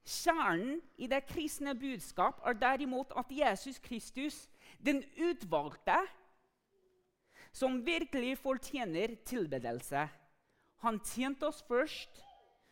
Kjernen 0.04 0.82
i 1.00 1.08
det 1.08 1.22
kristne 1.30 1.72
budskap 1.80 2.42
er 2.44 2.58
derimot 2.60 3.14
at 3.16 3.32
Jesus 3.32 3.80
Kristus, 3.80 4.50
den 4.84 5.00
utvalgte, 5.16 5.96
som 7.54 7.84
virkelig 7.86 8.38
fortjener 8.42 9.14
tilbedelse 9.30 10.08
Han 10.82 10.98
tjente 11.06 11.46
oss 11.48 11.62
først 11.68 12.24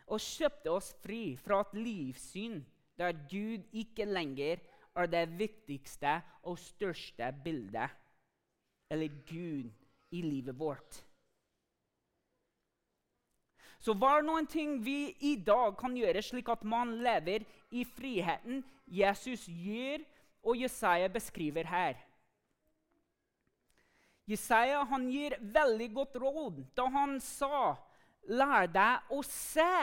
og 0.09 0.19
kjøpte 0.19 0.71
oss 0.73 0.89
fri 1.03 1.37
fra 1.39 1.61
et 1.61 1.75
livssyn 1.77 2.57
der 2.99 3.15
Gud 3.29 3.63
ikke 3.71 4.05
lenger 4.09 4.59
er 4.95 5.07
det 5.07 5.23
viktigste 5.39 6.17
og 6.43 6.59
største 6.59 7.31
bildet, 7.43 7.89
eller 8.91 9.07
Gud, 9.29 9.71
i 10.11 10.21
livet 10.21 10.59
vårt. 10.59 11.05
Så 13.81 13.95
hva 13.97 14.19
er 14.19 14.25
noen 14.25 14.45
ting 14.45 14.75
vi 14.85 15.15
i 15.25 15.33
dag 15.41 15.73
kan 15.79 15.95
gjøre 15.97 16.21
slik 16.21 16.51
at 16.53 16.61
man 16.67 16.99
lever 17.01 17.47
i 17.73 17.81
friheten 17.87 18.61
Jesus 18.85 19.47
gjør, 19.49 20.03
og 20.41 20.57
Jesaja 20.57 21.09
beskriver 21.09 21.67
her? 21.69 21.97
Jesaja 24.29 24.83
han 24.89 25.07
gir 25.09 25.35
veldig 25.41 25.89
godt 25.93 26.17
råd 26.21 26.61
da 26.77 26.87
han 26.93 27.17
sa 27.23 27.77
Lær 28.29 28.67
deg 28.69 29.13
å 29.13 29.23
se 29.25 29.73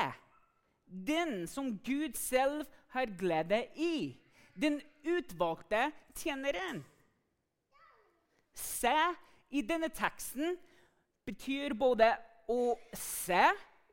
den 0.86 1.42
som 1.50 1.72
Gud 1.84 2.14
selv 2.16 2.62
har 2.94 3.10
glede 3.18 3.64
i. 3.74 4.14
Den 4.54 4.78
utvalgte 5.02 5.88
tjeneren. 6.14 6.84
Se 8.54 8.94
i 9.50 9.64
denne 9.66 9.90
teksten 9.90 10.54
betyr 11.26 11.74
både 11.74 12.12
å 12.46 12.78
se 12.94 13.42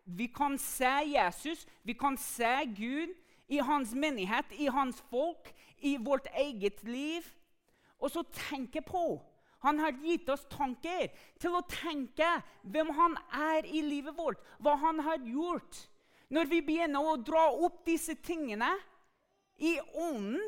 vi 0.05 0.27
kan 0.27 0.57
se 0.61 0.91
Jesus, 1.09 1.65
vi 1.81 1.93
kan 1.93 2.17
se 2.17 2.65
Gud 2.65 3.13
i 3.47 3.57
hans 3.57 3.93
menighet, 3.93 4.45
i 4.51 4.67
hans 4.67 5.01
folk, 5.09 5.49
i 5.77 5.97
vårt 5.97 6.27
eget 6.33 6.83
liv. 6.83 7.25
Og 7.99 8.11
så 8.11 8.23
tenke 8.49 8.81
på 8.81 9.21
Han 9.65 9.79
har 9.79 9.95
gitt 10.03 10.27
oss 10.29 10.43
tanker 10.45 11.07
til 11.41 11.55
å 11.57 11.63
tenke 11.65 12.27
hvem 12.69 12.91
han 12.93 13.15
er 13.33 13.65
i 13.65 13.79
livet 13.81 14.13
vårt, 14.13 14.37
hva 14.61 14.75
han 14.77 14.99
har 15.01 15.23
gjort. 15.25 15.79
Når 16.29 16.51
vi 16.51 16.59
begynner 16.61 17.01
å 17.01 17.15
dra 17.17 17.47
opp 17.49 17.79
disse 17.87 18.13
tingene 18.21 18.69
i 19.57 19.79
ånden, 19.95 20.43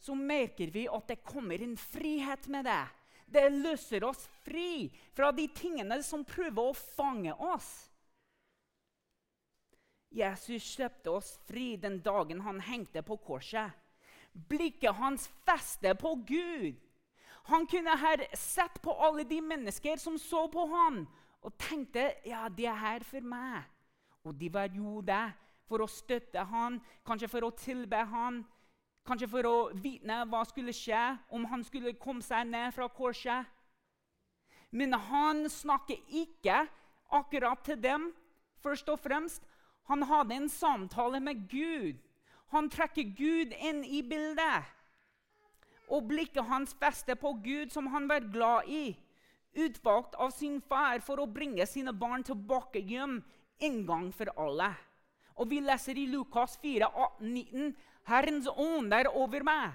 så 0.00 0.16
merker 0.16 0.72
vi 0.72 0.86
at 0.88 1.04
det 1.10 1.20
kommer 1.26 1.60
en 1.60 1.76
frihet 1.76 2.48
med 2.48 2.64
det. 2.64 2.84
Det 3.28 3.44
løser 3.52 4.04
oss 4.08 4.24
fri 4.44 4.88
fra 5.12 5.28
de 5.32 5.44
tingene 5.52 6.00
som 6.06 6.24
prøver 6.24 6.70
å 6.70 6.76
fange 6.76 7.34
oss. 7.36 7.68
Jesus 10.14 10.66
kjøpte 10.76 11.10
oss 11.10 11.34
fri 11.48 11.74
den 11.80 11.98
dagen 12.04 12.44
han 12.46 12.60
hengte 12.62 13.02
på 13.02 13.16
korset. 13.18 13.74
Blikket 14.32 14.94
hans 14.98 15.26
festet 15.46 15.98
på 15.98 16.14
Gud. 16.26 16.78
Han 17.50 17.66
kunne 17.66 17.96
ha 18.00 18.14
sett 18.38 18.80
på 18.82 18.94
alle 18.94 19.26
de 19.28 19.40
mennesker 19.42 20.00
som 20.00 20.16
så 20.18 20.46
på 20.48 20.64
ham, 20.70 21.02
og 21.44 21.52
tenkte 21.60 22.06
ja, 22.24 22.48
de 22.48 22.66
er 22.66 22.78
her 22.80 23.04
for 23.04 23.20
meg. 23.20 23.66
Og 24.24 24.32
de 24.40 24.48
var 24.48 24.70
jo 24.72 25.02
det 25.04 25.26
for 25.68 25.84
å 25.84 25.90
støtte 25.90 26.40
ham, 26.48 26.78
kanskje 27.04 27.28
for 27.28 27.44
å 27.44 27.52
tilbe 27.58 28.00
ham, 28.08 28.40
kanskje 29.04 29.28
for 29.28 29.48
å 29.48 29.56
vite 29.76 30.22
hva 30.30 30.40
skulle 30.48 30.72
skje 30.72 31.02
om 31.34 31.44
han 31.50 31.64
skulle 31.66 31.96
komme 32.00 32.24
seg 32.24 32.48
ned 32.48 32.72
fra 32.76 32.88
korset. 32.88 33.44
Men 34.72 34.96
han 35.10 35.44
snakker 35.50 36.00
ikke 36.08 36.64
akkurat 37.14 37.60
til 37.66 37.76
dem, 37.82 38.08
først 38.64 38.88
og 38.88 38.98
fremst. 39.04 39.44
Han 39.90 40.02
hadde 40.08 40.34
en 40.34 40.48
samtale 40.48 41.20
med 41.20 41.48
Gud. 41.50 42.00
Han 42.54 42.70
trekker 42.70 43.10
Gud 43.16 43.52
inn 43.58 43.82
i 43.84 44.02
bildet. 44.02 44.64
Og 45.92 46.06
blikket 46.08 46.48
hans 46.48 46.72
fester 46.80 47.18
på 47.20 47.34
Gud, 47.44 47.72
som 47.72 47.90
han 47.92 48.08
var 48.08 48.24
glad 48.32 48.68
i. 48.68 48.96
Utvalgt 49.54 50.14
av 50.14 50.32
sin 50.34 50.60
far 50.60 51.02
for 51.04 51.20
å 51.20 51.30
bringe 51.30 51.66
sine 51.68 51.92
barn 51.92 52.24
tilbake 52.26 52.80
hjem 52.80 53.20
en 53.62 53.80
gang 53.86 54.08
for 54.12 54.32
alle. 54.40 54.72
Og 55.34 55.50
Vi 55.50 55.60
leser 55.60 55.98
i 55.98 56.06
Lukas 56.06 56.56
4, 56.62 56.88
18, 56.88 57.34
19, 57.34 57.74
Herrens 58.06 58.48
ånd 58.48 58.92
er 58.92 59.08
over 59.10 59.44
meg, 59.46 59.72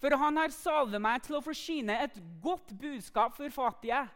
for 0.00 0.16
han 0.16 0.38
har 0.40 0.54
salvet 0.54 1.02
meg 1.02 1.22
til 1.24 1.38
å 1.38 1.44
forsyne 1.44 1.98
et 2.04 2.16
godt 2.42 2.72
budskap 2.80 3.36
for 3.36 3.52
fattige. 3.52 4.06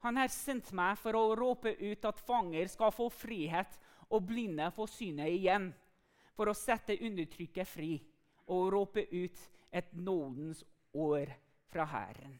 Han 0.00 0.16
har 0.16 0.30
sendt 0.32 0.70
meg 0.72 0.98
for 0.98 1.16
å 1.18 1.34
råpe 1.36 1.74
ut 1.76 2.06
at 2.08 2.22
fanger 2.24 2.70
skal 2.72 2.92
få 2.94 3.10
frihet, 3.12 3.74
og 4.10 4.26
blinde 4.26 4.70
får 4.74 4.90
synet 4.90 5.30
igjen, 5.30 5.70
for 6.34 6.50
å 6.50 6.56
sette 6.56 6.98
undertrykket 7.04 7.68
fri 7.68 7.94
og 8.50 8.70
råpe 8.74 9.04
ut 9.12 9.42
et 9.72 9.92
nådens 9.92 10.64
år 10.96 11.30
fra 11.70 11.84
Herren. 11.84 12.38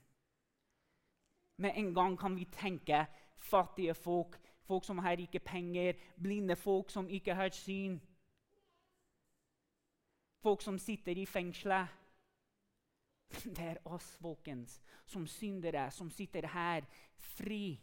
Med 1.60 1.76
en 1.76 1.94
gang 1.94 2.16
kan 2.18 2.36
vi 2.36 2.44
tenke 2.44 3.04
fattige 3.36 3.94
folk, 3.94 4.38
folk 4.64 4.84
som 4.84 4.98
har 4.98 5.20
ikke 5.20 5.42
penger, 5.44 5.94
blinde 6.16 6.56
folk 6.56 6.90
som 6.90 7.08
ikke 7.08 7.34
har 7.34 7.52
syn. 7.54 8.00
Folk 10.40 10.62
som 10.62 10.78
sitter 10.78 11.18
i 11.18 11.26
fengselet. 11.26 11.86
Det 13.44 13.58
er 13.60 13.82
oss, 13.84 14.16
folkens, 14.22 14.80
som 15.06 15.26
syndere, 15.26 15.90
som 15.90 16.10
sitter 16.10 16.48
her 16.48 16.88
fri. 17.18 17.78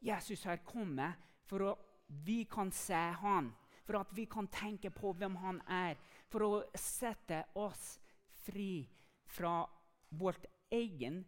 Jesus 0.00 0.44
har 0.44 0.56
kommet 0.56 1.27
for 1.48 1.72
at 1.72 1.84
vi 2.24 2.42
kan 2.44 2.70
se 2.72 3.00
han, 3.22 3.50
for 3.84 4.00
at 4.00 4.12
vi 4.16 4.24
kan 4.28 4.48
tenke 4.52 4.90
på 4.90 5.12
hvem 5.16 5.36
han 5.40 5.60
er. 5.68 5.96
For 6.28 6.44
å 6.44 6.52
sette 6.76 7.42
oss 7.56 7.96
fri 8.44 8.84
fra 9.32 9.62
vårt 10.10 10.44
egen 10.70 11.22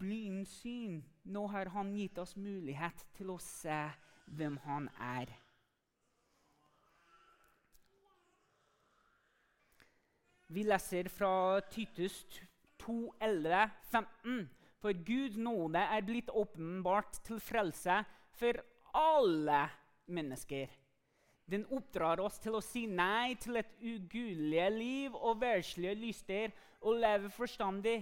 blindsyn. 0.00 1.02
Nå 1.28 1.46
har 1.52 1.72
han 1.76 1.94
gitt 1.96 2.18
oss 2.18 2.36
mulighet 2.36 3.04
til 3.16 3.34
å 3.34 3.40
se 3.42 3.80
hvem 4.36 4.56
han 4.64 4.88
er. 5.00 5.32
Vi 10.48 10.62
leser 10.62 11.08
fra 11.10 11.60
Titus 11.70 12.20
2, 12.78 13.16
11, 13.20 13.70
15. 13.90 14.44
For 14.78 14.94
Guds 15.04 15.36
nåde 15.40 15.80
er 15.80 16.04
blitt 16.06 16.30
åpenbart 16.30 17.18
til 17.26 17.40
frelse 17.42 18.04
for 18.38 18.60
alle 18.96 19.66
mennesker. 20.06 20.70
Den 21.46 21.66
oppdrar 21.70 22.20
oss 22.24 22.40
til 22.42 22.56
å 22.58 22.64
si 22.64 22.86
nei 22.90 23.36
til 23.38 23.60
et 23.60 23.76
ugudelig 23.78 24.66
liv 24.74 25.14
og 25.14 25.42
verdslige 25.44 25.94
lyster 26.00 26.54
og 26.80 26.98
leve 27.04 27.30
forstandig, 27.30 28.00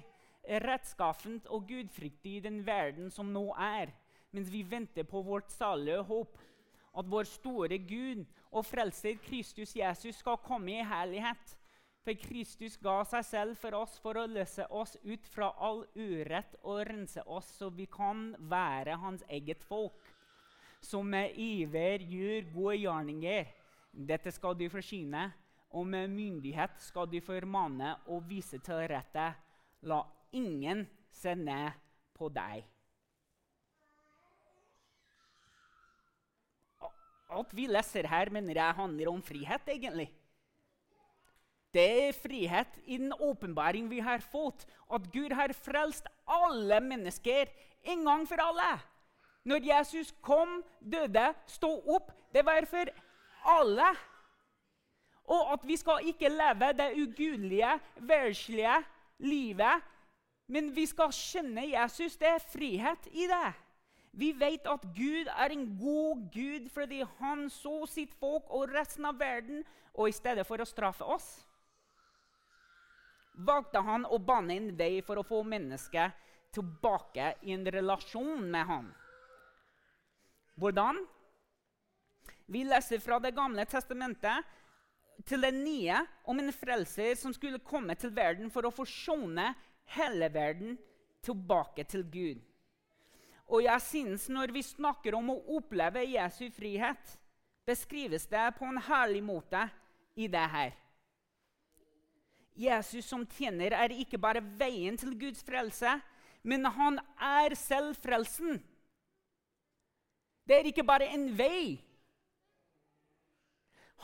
rettskaffent 0.64 1.48
og 1.52 1.66
gudfryktig 1.68 2.38
i 2.38 2.44
den 2.44 2.62
verden 2.66 3.10
som 3.12 3.30
nå 3.32 3.46
er, 3.56 3.92
mens 4.32 4.50
vi 4.52 4.62
venter 4.68 5.06
på 5.08 5.22
vårt 5.24 5.52
salige 5.52 6.02
håp. 6.08 6.40
at 6.94 7.10
vår 7.10 7.26
store 7.26 7.78
Gud 7.78 8.20
og 8.52 8.62
frelser 8.66 9.16
Kristus 9.18 9.72
Jesus 9.74 10.20
skal 10.22 10.36
komme 10.38 10.76
i 10.76 10.84
herlighet. 10.86 11.56
For 12.04 12.14
Kristus 12.20 12.76
ga 12.76 13.00
seg 13.08 13.24
selv 13.24 13.58
for 13.58 13.74
oss 13.74 13.96
for 13.98 14.20
å 14.20 14.28
løse 14.28 14.66
oss 14.70 14.92
ut 15.02 15.26
fra 15.32 15.48
all 15.58 15.86
urett 15.96 16.54
og 16.62 16.84
rense 16.86 17.24
oss, 17.26 17.48
så 17.58 17.70
vi 17.72 17.88
kan 17.90 18.28
være 18.38 18.98
hans 19.00 19.24
eget 19.26 19.64
folk, 19.64 19.96
som 20.84 21.08
med 21.08 21.36
iver 21.40 22.04
gjør 22.04 22.50
gode 22.52 22.76
gjerninger. 22.82 23.48
Dette 23.94 24.32
skal 24.34 24.56
du 24.58 24.66
forsyne, 24.72 25.30
og 25.74 25.86
med 25.88 26.12
myndighet 26.12 26.76
skal 26.82 27.08
du 27.10 27.18
formane 27.24 27.94
og 28.06 28.26
vise 28.28 28.60
til 28.62 28.84
rette. 28.90 29.32
La 29.88 30.02
ingen 30.34 30.84
se 31.14 31.34
ned 31.38 31.74
på 32.14 32.28
deg. 32.32 32.62
Alt 37.34 37.54
vi 37.56 37.66
leser 37.66 38.06
her, 38.06 38.30
mener 38.30 38.60
jeg 38.60 38.78
handler 38.78 39.10
om 39.10 39.22
frihet, 39.24 39.66
egentlig. 39.72 40.10
Det 41.74 41.86
er 42.06 42.14
frihet 42.14 42.76
i 42.86 43.00
den 43.00 43.10
åpenbaring 43.18 43.88
vi 43.90 43.98
har 44.04 44.22
fått, 44.22 44.62
at 44.94 45.08
Gud 45.10 45.32
har 45.34 45.50
frelst 45.58 46.06
alle 46.30 46.78
mennesker 46.84 47.50
en 47.90 48.04
gang 48.06 48.28
for 48.30 48.38
alle. 48.38 48.76
Når 49.44 49.66
Jesus 49.68 50.12
kom, 50.24 50.62
døde, 50.80 51.34
sto 51.46 51.70
opp, 51.94 52.12
det 52.32 52.44
var 52.46 52.64
for 52.68 52.88
alle. 53.44 53.90
Og 55.24 55.52
at 55.52 55.66
vi 55.68 55.76
skal 55.76 56.08
ikke 56.08 56.32
leve 56.32 56.72
det 56.76 56.90
ugudelige, 57.00 57.74
verdslige 57.96 58.78
livet, 59.18 59.84
men 60.46 60.72
vi 60.76 60.86
skal 60.86 61.12
skjønne 61.12 61.66
Jesus. 61.70 62.16
Det 62.16 62.28
er 62.28 62.48
frihet 62.52 63.08
i 63.12 63.28
det. 63.28 63.52
Vi 64.16 64.32
vet 64.38 64.66
at 64.70 64.82
Gud 64.96 65.26
er 65.26 65.52
en 65.52 65.64
god 65.80 66.28
Gud 66.32 66.68
fordi 66.70 67.02
han 67.18 67.48
så 67.50 67.86
sitt 67.90 68.14
folk 68.20 68.46
og 68.48 68.70
resten 68.70 69.08
av 69.08 69.18
verden, 69.18 69.64
og 69.94 70.08
i 70.08 70.14
stedet 70.14 70.46
for 70.46 70.60
å 70.60 70.66
straffe 70.66 71.06
oss, 71.06 71.28
valgte 73.34 73.82
han 73.82 74.04
å 74.06 74.18
banne 74.18 74.54
en 74.54 74.68
vei 74.78 75.00
for 75.02 75.18
å 75.18 75.26
få 75.26 75.42
mennesket 75.46 76.14
tilbake 76.54 77.32
i 77.42 77.54
en 77.54 77.66
relasjon 77.66 78.44
med 78.50 78.66
ham. 78.68 78.92
Hvordan? 80.54 81.00
Vi 82.46 82.64
leser 82.64 83.00
fra 83.00 83.18
Det 83.18 83.34
gamle 83.34 83.64
testamentet 83.64 84.44
til 85.26 85.40
det 85.44 85.52
nye 85.54 86.00
om 86.28 86.40
en 86.40 86.52
frelser 86.52 87.14
som 87.18 87.34
skulle 87.34 87.62
komme 87.64 87.94
til 87.98 88.12
verden 88.14 88.50
for 88.52 88.66
å 88.66 88.74
forsone 88.74 89.52
hele 89.96 90.28
verden 90.32 90.76
tilbake 91.24 91.86
til 91.88 92.04
Gud. 92.10 92.42
Og 93.48 93.64
jeg 93.64 93.80
synes 93.80 94.28
Når 94.28 94.52
vi 94.52 94.62
snakker 94.62 95.14
om 95.14 95.30
å 95.30 95.42
oppleve 95.56 96.04
Jesu 96.04 96.48
frihet, 96.50 97.18
beskrives 97.66 98.26
det 98.26 98.54
på 98.58 98.64
en 98.68 98.80
herlig 98.80 99.22
måte 99.24 99.68
i 100.16 100.28
det 100.28 100.48
her. 100.50 100.72
Jesus 102.54 103.06
som 103.08 103.24
tjener 103.26 103.74
er 103.74 103.90
ikke 103.90 104.20
bare 104.20 104.44
veien 104.58 104.96
til 104.96 105.16
Guds 105.18 105.42
frelse, 105.42 105.96
men 106.42 106.64
han 106.64 107.00
er 107.18 107.56
selv 107.58 107.96
frelsen. 107.98 108.60
Det 110.44 110.56
er 110.56 110.68
ikke 110.68 110.84
bare 110.84 111.08
en 111.14 111.28
vei. 111.38 111.80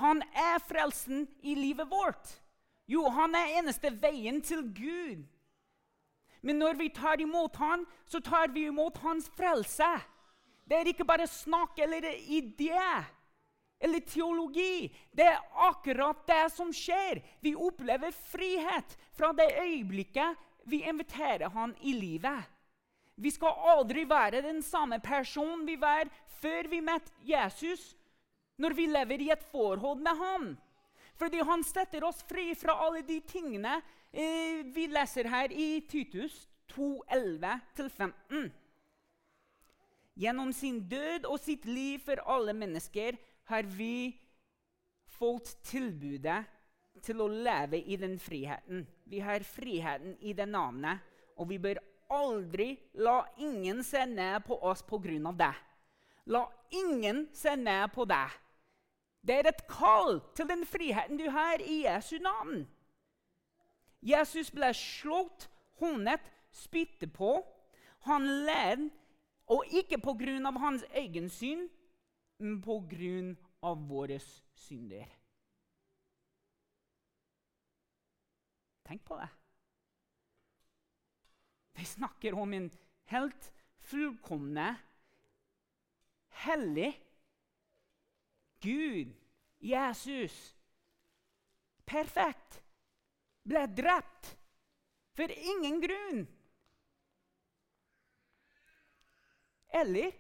Han 0.01 0.23
er 0.33 0.63
frelsen 0.65 1.27
i 1.43 1.55
livet 1.55 1.91
vårt. 1.91 2.41
Jo, 2.89 3.05
han 3.13 3.35
er 3.37 3.59
eneste 3.61 3.93
veien 4.03 4.41
til 4.43 4.65
Gud. 4.75 5.27
Men 6.41 6.57
når 6.57 6.79
vi 6.79 6.89
tar 6.97 7.21
imot 7.21 7.57
han, 7.61 7.85
så 8.09 8.21
tar 8.25 8.49
vi 8.55 8.65
imot 8.71 8.99
hans 9.05 9.29
frelse. 9.37 9.89
Det 10.65 10.79
er 10.79 10.89
ikke 10.89 11.05
bare 11.05 11.27
snakk 11.29 11.79
eller 11.85 12.07
idé 12.09 12.81
eller 13.81 14.01
teologi. 14.07 14.89
Det 15.13 15.27
er 15.27 15.43
akkurat 15.69 16.25
det 16.29 16.45
som 16.55 16.73
skjer. 16.73 17.21
Vi 17.41 17.55
opplever 17.57 18.13
frihet 18.33 18.97
fra 19.17 19.33
det 19.37 19.51
øyeblikket 19.61 20.49
vi 20.71 20.83
inviterer 20.89 21.49
han 21.51 21.75
i 21.81 21.93
livet. 21.97 22.45
Vi 23.21 23.31
skal 23.35 23.57
aldri 23.75 24.07
være 24.09 24.41
den 24.45 24.63
samme 24.65 24.97
personen 25.05 25.67
vi 25.69 25.77
var 25.81 26.09
før 26.41 26.69
vi 26.73 26.81
møtte 26.81 27.13
Jesus, 27.29 27.95
når 28.57 28.77
vi 28.77 28.87
lever 28.89 29.21
i 29.21 29.31
et 29.33 29.43
forhold 29.53 30.01
med 30.01 30.17
ham. 30.17 30.47
Fordi 31.21 31.43
han 31.45 31.65
setter 31.65 32.05
oss 32.09 32.23
fri 32.25 32.55
fra 32.57 32.79
alle 32.87 33.03
de 33.05 33.19
tingene 33.29 33.75
eh, 34.13 34.65
vi 34.65 34.87
leser 34.89 35.29
her 35.29 35.53
i 35.53 35.83
Titus 35.89 36.47
2, 36.73 37.05
11-15. 37.13 38.49
Gjennom 40.21 40.53
sin 40.53 40.81
død 40.89 41.29
og 41.29 41.39
sitt 41.41 41.69
liv 41.69 42.01
for 42.05 42.21
alle 42.25 42.57
mennesker 42.57 43.21
har 43.53 43.69
vi 43.69 44.17
fått 45.19 45.59
tilbudet 45.69 46.41
til 47.05 47.21
å 47.21 47.29
leve 47.29 47.81
i 47.81 47.97
den 48.01 48.17
friheten. 48.21 48.85
Vi 49.05 49.21
har 49.25 49.45
friheten 49.45 50.17
i 50.21 50.33
det 50.37 50.49
navnet, 50.49 51.01
og 51.37 51.49
vi 51.53 51.61
bør 51.61 51.81
aldri 52.11 52.75
la 52.95 53.23
ingen 53.39 53.85
se 53.85 54.05
ned 54.07 54.45
på 54.47 54.59
oss 54.63 54.83
pga. 54.83 55.33
det. 55.33 55.55
La 56.27 56.49
ingen 56.71 57.29
se 57.33 57.57
ned 57.57 57.93
på 57.95 58.05
deg. 58.05 58.31
Det 59.23 59.35
er 59.35 59.49
et 59.49 59.67
kall 59.69 60.21
til 60.35 60.49
den 60.49 60.65
friheten 60.67 61.19
du 61.19 61.29
har 61.31 61.61
i 61.61 61.85
Jesu 61.85 62.19
navn. 62.19 62.67
Jesus 64.01 64.51
ble 64.51 64.73
slått, 64.75 65.49
hånet, 65.81 66.23
spyttet 66.51 67.13
på. 67.13 67.45
Han 68.09 68.25
led, 68.47 68.89
og 69.47 69.65
ikke 69.67 69.99
pga. 69.99 70.51
hans 70.59 70.85
egen 70.95 71.29
syn, 71.29 71.69
men 72.39 72.61
pga. 72.63 73.75
våre 73.75 74.19
synder. 74.55 75.09
Tenk 78.89 79.05
på 79.05 79.15
det. 79.15 79.40
Vi 81.81 81.87
snakker 81.87 82.35
om 82.35 82.53
en 82.53 82.71
helt 83.05 83.53
fullkomne, 83.81 84.75
hellig 86.29 86.91
Gud, 88.61 89.15
Jesus, 89.65 90.35
perfekt, 91.89 92.59
ble 93.49 93.63
drept 93.73 94.35
for 95.17 95.33
ingen 95.33 95.81
grunn. 95.81 96.21
Eller 99.73 100.13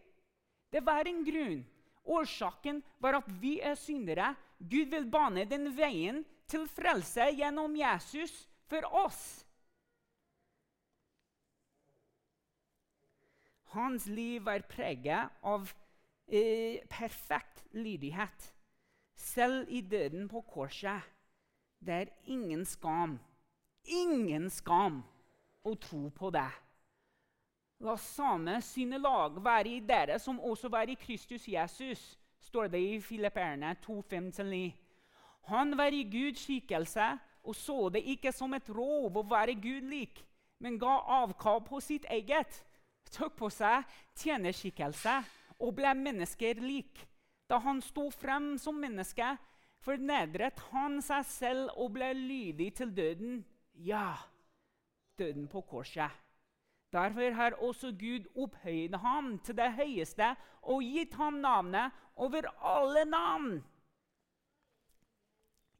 det 0.72 0.80
var 0.88 1.04
en 1.04 1.20
grunn. 1.28 1.60
Årsaken 2.08 2.80
var 3.04 3.20
at 3.20 3.28
vi 3.44 3.58
er 3.60 3.76
syndere. 3.76 4.32
Gud 4.56 4.96
vil 4.96 5.12
bane 5.12 5.44
den 5.44 5.68
veien 5.76 6.24
til 6.48 6.64
frelse 6.72 7.28
gjennom 7.36 7.76
Jesus 7.76 8.46
for 8.72 8.88
oss. 9.04 9.44
Hans 13.74 14.06
liv 14.06 14.44
var 14.44 14.64
preget 14.68 15.30
av 15.42 15.70
eh, 16.26 16.80
perfekt 16.90 17.64
lydighet. 17.72 18.52
Selv 19.16 19.68
i 19.68 19.80
døden 19.80 20.28
på 20.28 20.40
korset. 20.40 21.02
Det 21.78 21.94
er 21.94 22.12
ingen 22.26 22.64
skam. 22.64 23.18
Ingen 23.84 24.50
skam 24.50 25.02
å 25.64 25.74
tro 25.80 26.08
på 26.10 26.30
det. 26.34 26.48
La 27.80 27.96
samme 27.96 28.58
synelag 28.60 29.38
være 29.40 29.76
i 29.76 29.80
dere 29.80 30.18
som 30.20 30.40
også 30.40 30.68
var 30.68 30.90
i 30.90 30.98
Kristus 31.00 31.46
Jesus, 31.48 32.18
står 32.40 32.68
det 32.68 32.80
i 32.80 33.00
Filipperne 33.00 33.72
2.5-9. 33.86 34.72
Han 35.48 35.76
var 35.78 35.94
i 35.96 36.02
Guds 36.04 36.44
skikkelse 36.44 37.14
og 37.42 37.56
så 37.56 37.88
det 37.88 38.02
ikke 38.04 38.32
som 38.32 38.52
et 38.54 38.68
rov 38.68 39.16
å 39.16 39.24
være 39.24 39.56
Gud 39.60 39.88
lik, 39.88 40.20
men 40.60 40.78
ga 40.80 40.98
avkall 41.22 41.62
på 41.64 41.80
sitt 41.80 42.04
eget, 42.12 42.60
tok 43.12 43.36
på 43.42 43.50
seg 43.52 43.86
tjenerskikkelse 44.20 45.16
og 45.60 45.74
ble 45.76 45.92
mennesker 45.98 46.60
lik. 46.62 47.06
Da 47.50 47.58
han 47.64 47.80
sto 47.82 48.06
frem 48.14 48.54
som 48.62 48.78
menneske, 48.78 49.34
fornedret 49.82 50.60
han 50.70 51.00
seg 51.02 51.26
selv 51.26 51.72
og 51.76 51.94
ble 51.96 52.12
lydig 52.14 52.70
til 52.78 52.92
døden. 52.94 53.40
Ja, 53.74 54.14
døden 55.18 55.48
på 55.50 55.62
korset. 55.66 56.10
Derfor 56.90 57.34
har 57.38 57.58
også 57.62 57.92
Gud 57.94 58.26
opphøyd 58.34 58.96
ham 58.98 59.36
til 59.46 59.56
det 59.56 59.68
høyeste 59.78 60.32
og 60.62 60.82
gitt 60.82 61.14
ham 61.14 61.38
navnet 61.42 61.94
over 62.16 62.48
alle 62.66 63.04
navn. 63.06 63.60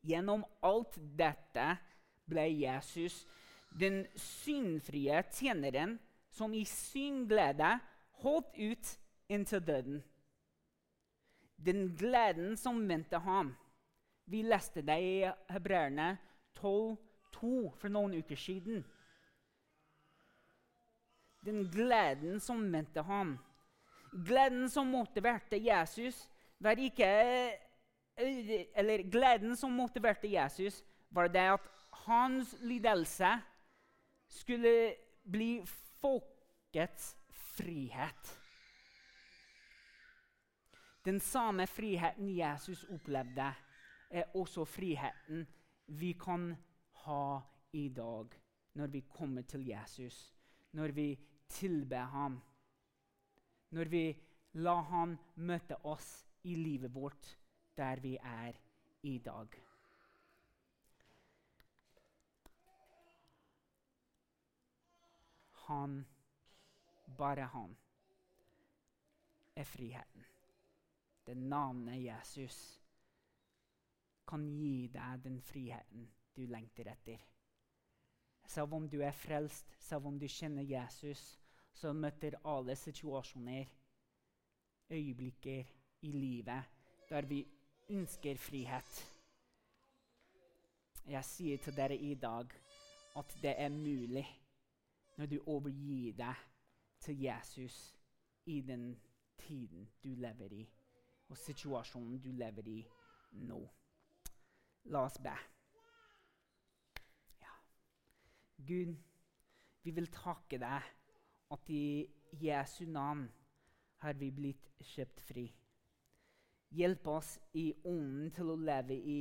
Gjennom 0.07 0.45
alt 0.64 0.95
dette 1.19 1.66
ble 2.31 2.47
Jesus 2.62 3.25
den 3.81 4.05
syndfrie 4.16 5.19
tjeneren 5.35 5.99
som 6.40 6.55
i 6.57 6.64
sin 6.64 7.26
glede 7.29 7.74
holdt 8.24 8.57
ut 8.57 8.94
inntil 9.29 9.61
døden. 9.66 9.98
Den 11.61 11.90
gleden 11.96 12.57
som 12.57 12.81
vendte 12.88 13.20
ham. 13.20 13.53
Vi 14.24 14.40
leste 14.42 14.83
det 14.83 14.96
i 15.05 15.12
Hebreerne 15.53 16.14
12,2 16.57 17.53
for 17.76 17.92
noen 17.92 18.16
uker 18.22 18.40
siden 18.40 18.81
den 21.44 21.64
gleden 21.70 22.40
som 22.40 22.62
ventet 22.72 23.05
ham. 23.05 23.38
Gleden 24.26 24.68
som 24.70 24.90
motiverte 24.90 25.57
Jesus, 25.57 26.29
var 26.59 26.79
ikke 26.79 27.09
Eller 28.20 29.07
gleden 29.09 29.57
som 29.57 29.72
motiverte 29.72 30.29
Jesus, 30.29 30.83
var 31.11 31.31
det 31.33 31.46
at 31.55 31.68
hans 32.05 32.53
lidelse 32.61 33.31
skulle 34.29 34.94
bli 35.24 35.62
folkets 36.70 37.16
frihet. 37.28 38.40
Den 41.04 41.20
samme 41.20 41.66
friheten 41.66 42.28
Jesus 42.28 42.85
opplevde, 42.85 43.54
er 44.11 44.24
også 44.35 44.64
friheten 44.64 45.46
vi 45.87 46.12
kan 46.12 46.56
ha 47.04 47.40
i 47.72 47.88
dag 47.88 48.26
når 48.74 48.87
vi 48.87 49.00
kommer 49.00 49.42
til 49.42 49.66
Jesus, 49.66 50.35
når 50.72 50.92
vi 50.92 51.18
tilber 51.48 52.04
ham, 52.04 52.40
når 53.70 53.85
vi 53.85 54.16
lar 54.52 54.83
ham 54.83 55.18
møte 55.35 55.76
oss 55.85 56.26
i 56.42 56.54
livet 56.54 56.94
vårt 56.94 57.37
der 57.76 58.00
vi 58.00 58.16
er 58.16 58.52
i 59.02 59.18
dag. 59.18 59.48
Han, 65.66 66.04
bare 67.20 67.48
han, 67.52 67.76
er 69.56 69.64
friheten. 69.68 70.24
Det 71.26 71.37
navnet 71.37 72.00
Jesus 72.02 72.56
kan 74.26 74.46
gi 74.56 74.88
deg 74.94 75.20
den 75.24 75.40
friheten 75.42 76.09
du 76.37 76.46
lengter 76.48 76.88
etter. 76.92 77.20
Selv 78.46 78.74
om 78.74 78.88
du 78.88 78.98
er 79.04 79.14
frelst, 79.14 79.76
selv 79.78 80.09
om 80.11 80.18
du 80.18 80.26
kjenner 80.28 80.66
Jesus, 80.66 81.22
så 81.72 81.92
møter 81.92 82.38
alle 82.44 82.74
situasjoner, 82.76 83.68
øyeblikker 84.90 85.64
i 86.02 86.12
livet 86.12 86.76
der 87.11 87.26
vi 87.26 87.44
ønsker 87.90 88.37
frihet. 88.37 89.06
Jeg 91.06 91.24
sier 91.24 91.59
til 91.59 91.76
dere 91.76 91.96
i 91.96 92.14
dag 92.14 92.52
at 93.16 93.38
det 93.42 93.54
er 93.59 93.68
mulig 93.68 94.26
når 95.16 95.26
du 95.26 95.38
overgir 95.46 96.14
deg 96.18 96.50
til 97.01 97.21
Jesus 97.21 97.97
i 98.47 98.61
den 98.61 99.01
tiden 99.39 99.89
du 100.05 100.15
lever 100.15 100.53
i, 100.53 100.69
og 101.29 101.37
situasjonen 101.37 102.21
du 102.21 102.33
lever 102.33 102.69
i 102.69 102.79
nå. 103.33 103.61
La 104.85 105.05
oss 105.05 105.19
be. 105.23 105.35
Ja. 107.41 107.55
Gud, 108.57 108.95
vi 109.83 109.91
vil 109.91 110.09
takke 110.13 110.59
deg 110.61 110.89
at 111.51 111.71
i 111.73 112.07
Jesu 112.43 112.85
navn 112.87 113.27
har 114.01 114.17
vi 114.17 114.31
blitt 114.31 114.71
kjøpt 114.95 115.21
fri. 115.21 115.47
Hjelp 116.71 117.07
oss 117.11 117.35
i 117.59 117.73
ånden 117.85 118.31
til 118.33 118.53
å 118.53 118.57
leve 118.57 118.95
i 118.95 119.21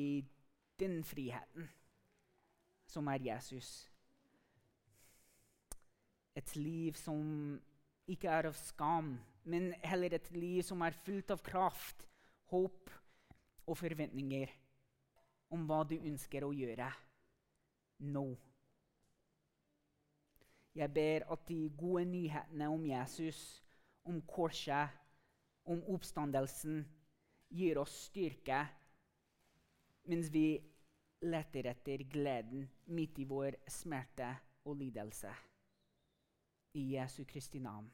den 0.79 1.01
friheten 1.03 1.67
som 2.89 3.07
er 3.07 3.21
Jesus. 3.25 3.89
Et 6.35 6.55
liv 6.55 6.93
som 6.93 7.59
ikke 8.09 8.31
er 8.31 8.49
av 8.49 8.57
skam, 8.57 9.13
men 9.49 9.71
heller 9.85 10.15
et 10.17 10.29
liv 10.35 10.63
som 10.65 10.81
er 10.85 10.97
fullt 11.05 11.31
av 11.35 11.43
kraft, 11.45 12.05
håp 12.49 12.89
og 13.69 13.77
forventninger 13.77 14.51
om 15.53 15.65
hva 15.69 15.83
du 15.87 15.95
ønsker 15.97 16.45
å 16.45 16.53
gjøre 16.53 16.89
nå. 18.09 18.25
Jeg 20.77 20.93
ber 20.95 21.25
at 21.33 21.45
de 21.49 21.59
gode 21.77 22.05
nyhetene 22.07 22.69
om 22.71 22.85
Jesus, 22.87 23.39
om 24.05 24.21
korset, 24.25 24.93
om 25.69 25.81
oppstandelsen, 25.93 26.83
gir 27.49 27.79
oss 27.81 27.95
styrke 28.07 28.61
mens 30.09 30.29
vi 30.33 30.57
leter 31.25 31.67
etter 31.69 32.05
gleden 32.09 32.63
midt 32.95 33.19
i 33.19 33.25
vår 33.29 33.57
smerte 33.69 34.29
og 34.65 34.77
lidelse. 34.79 35.31
I 36.77 36.83
Jesu 36.95 37.23
Kristi 37.25 37.59
navn. 37.61 37.89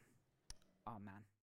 Amen. 0.87 1.34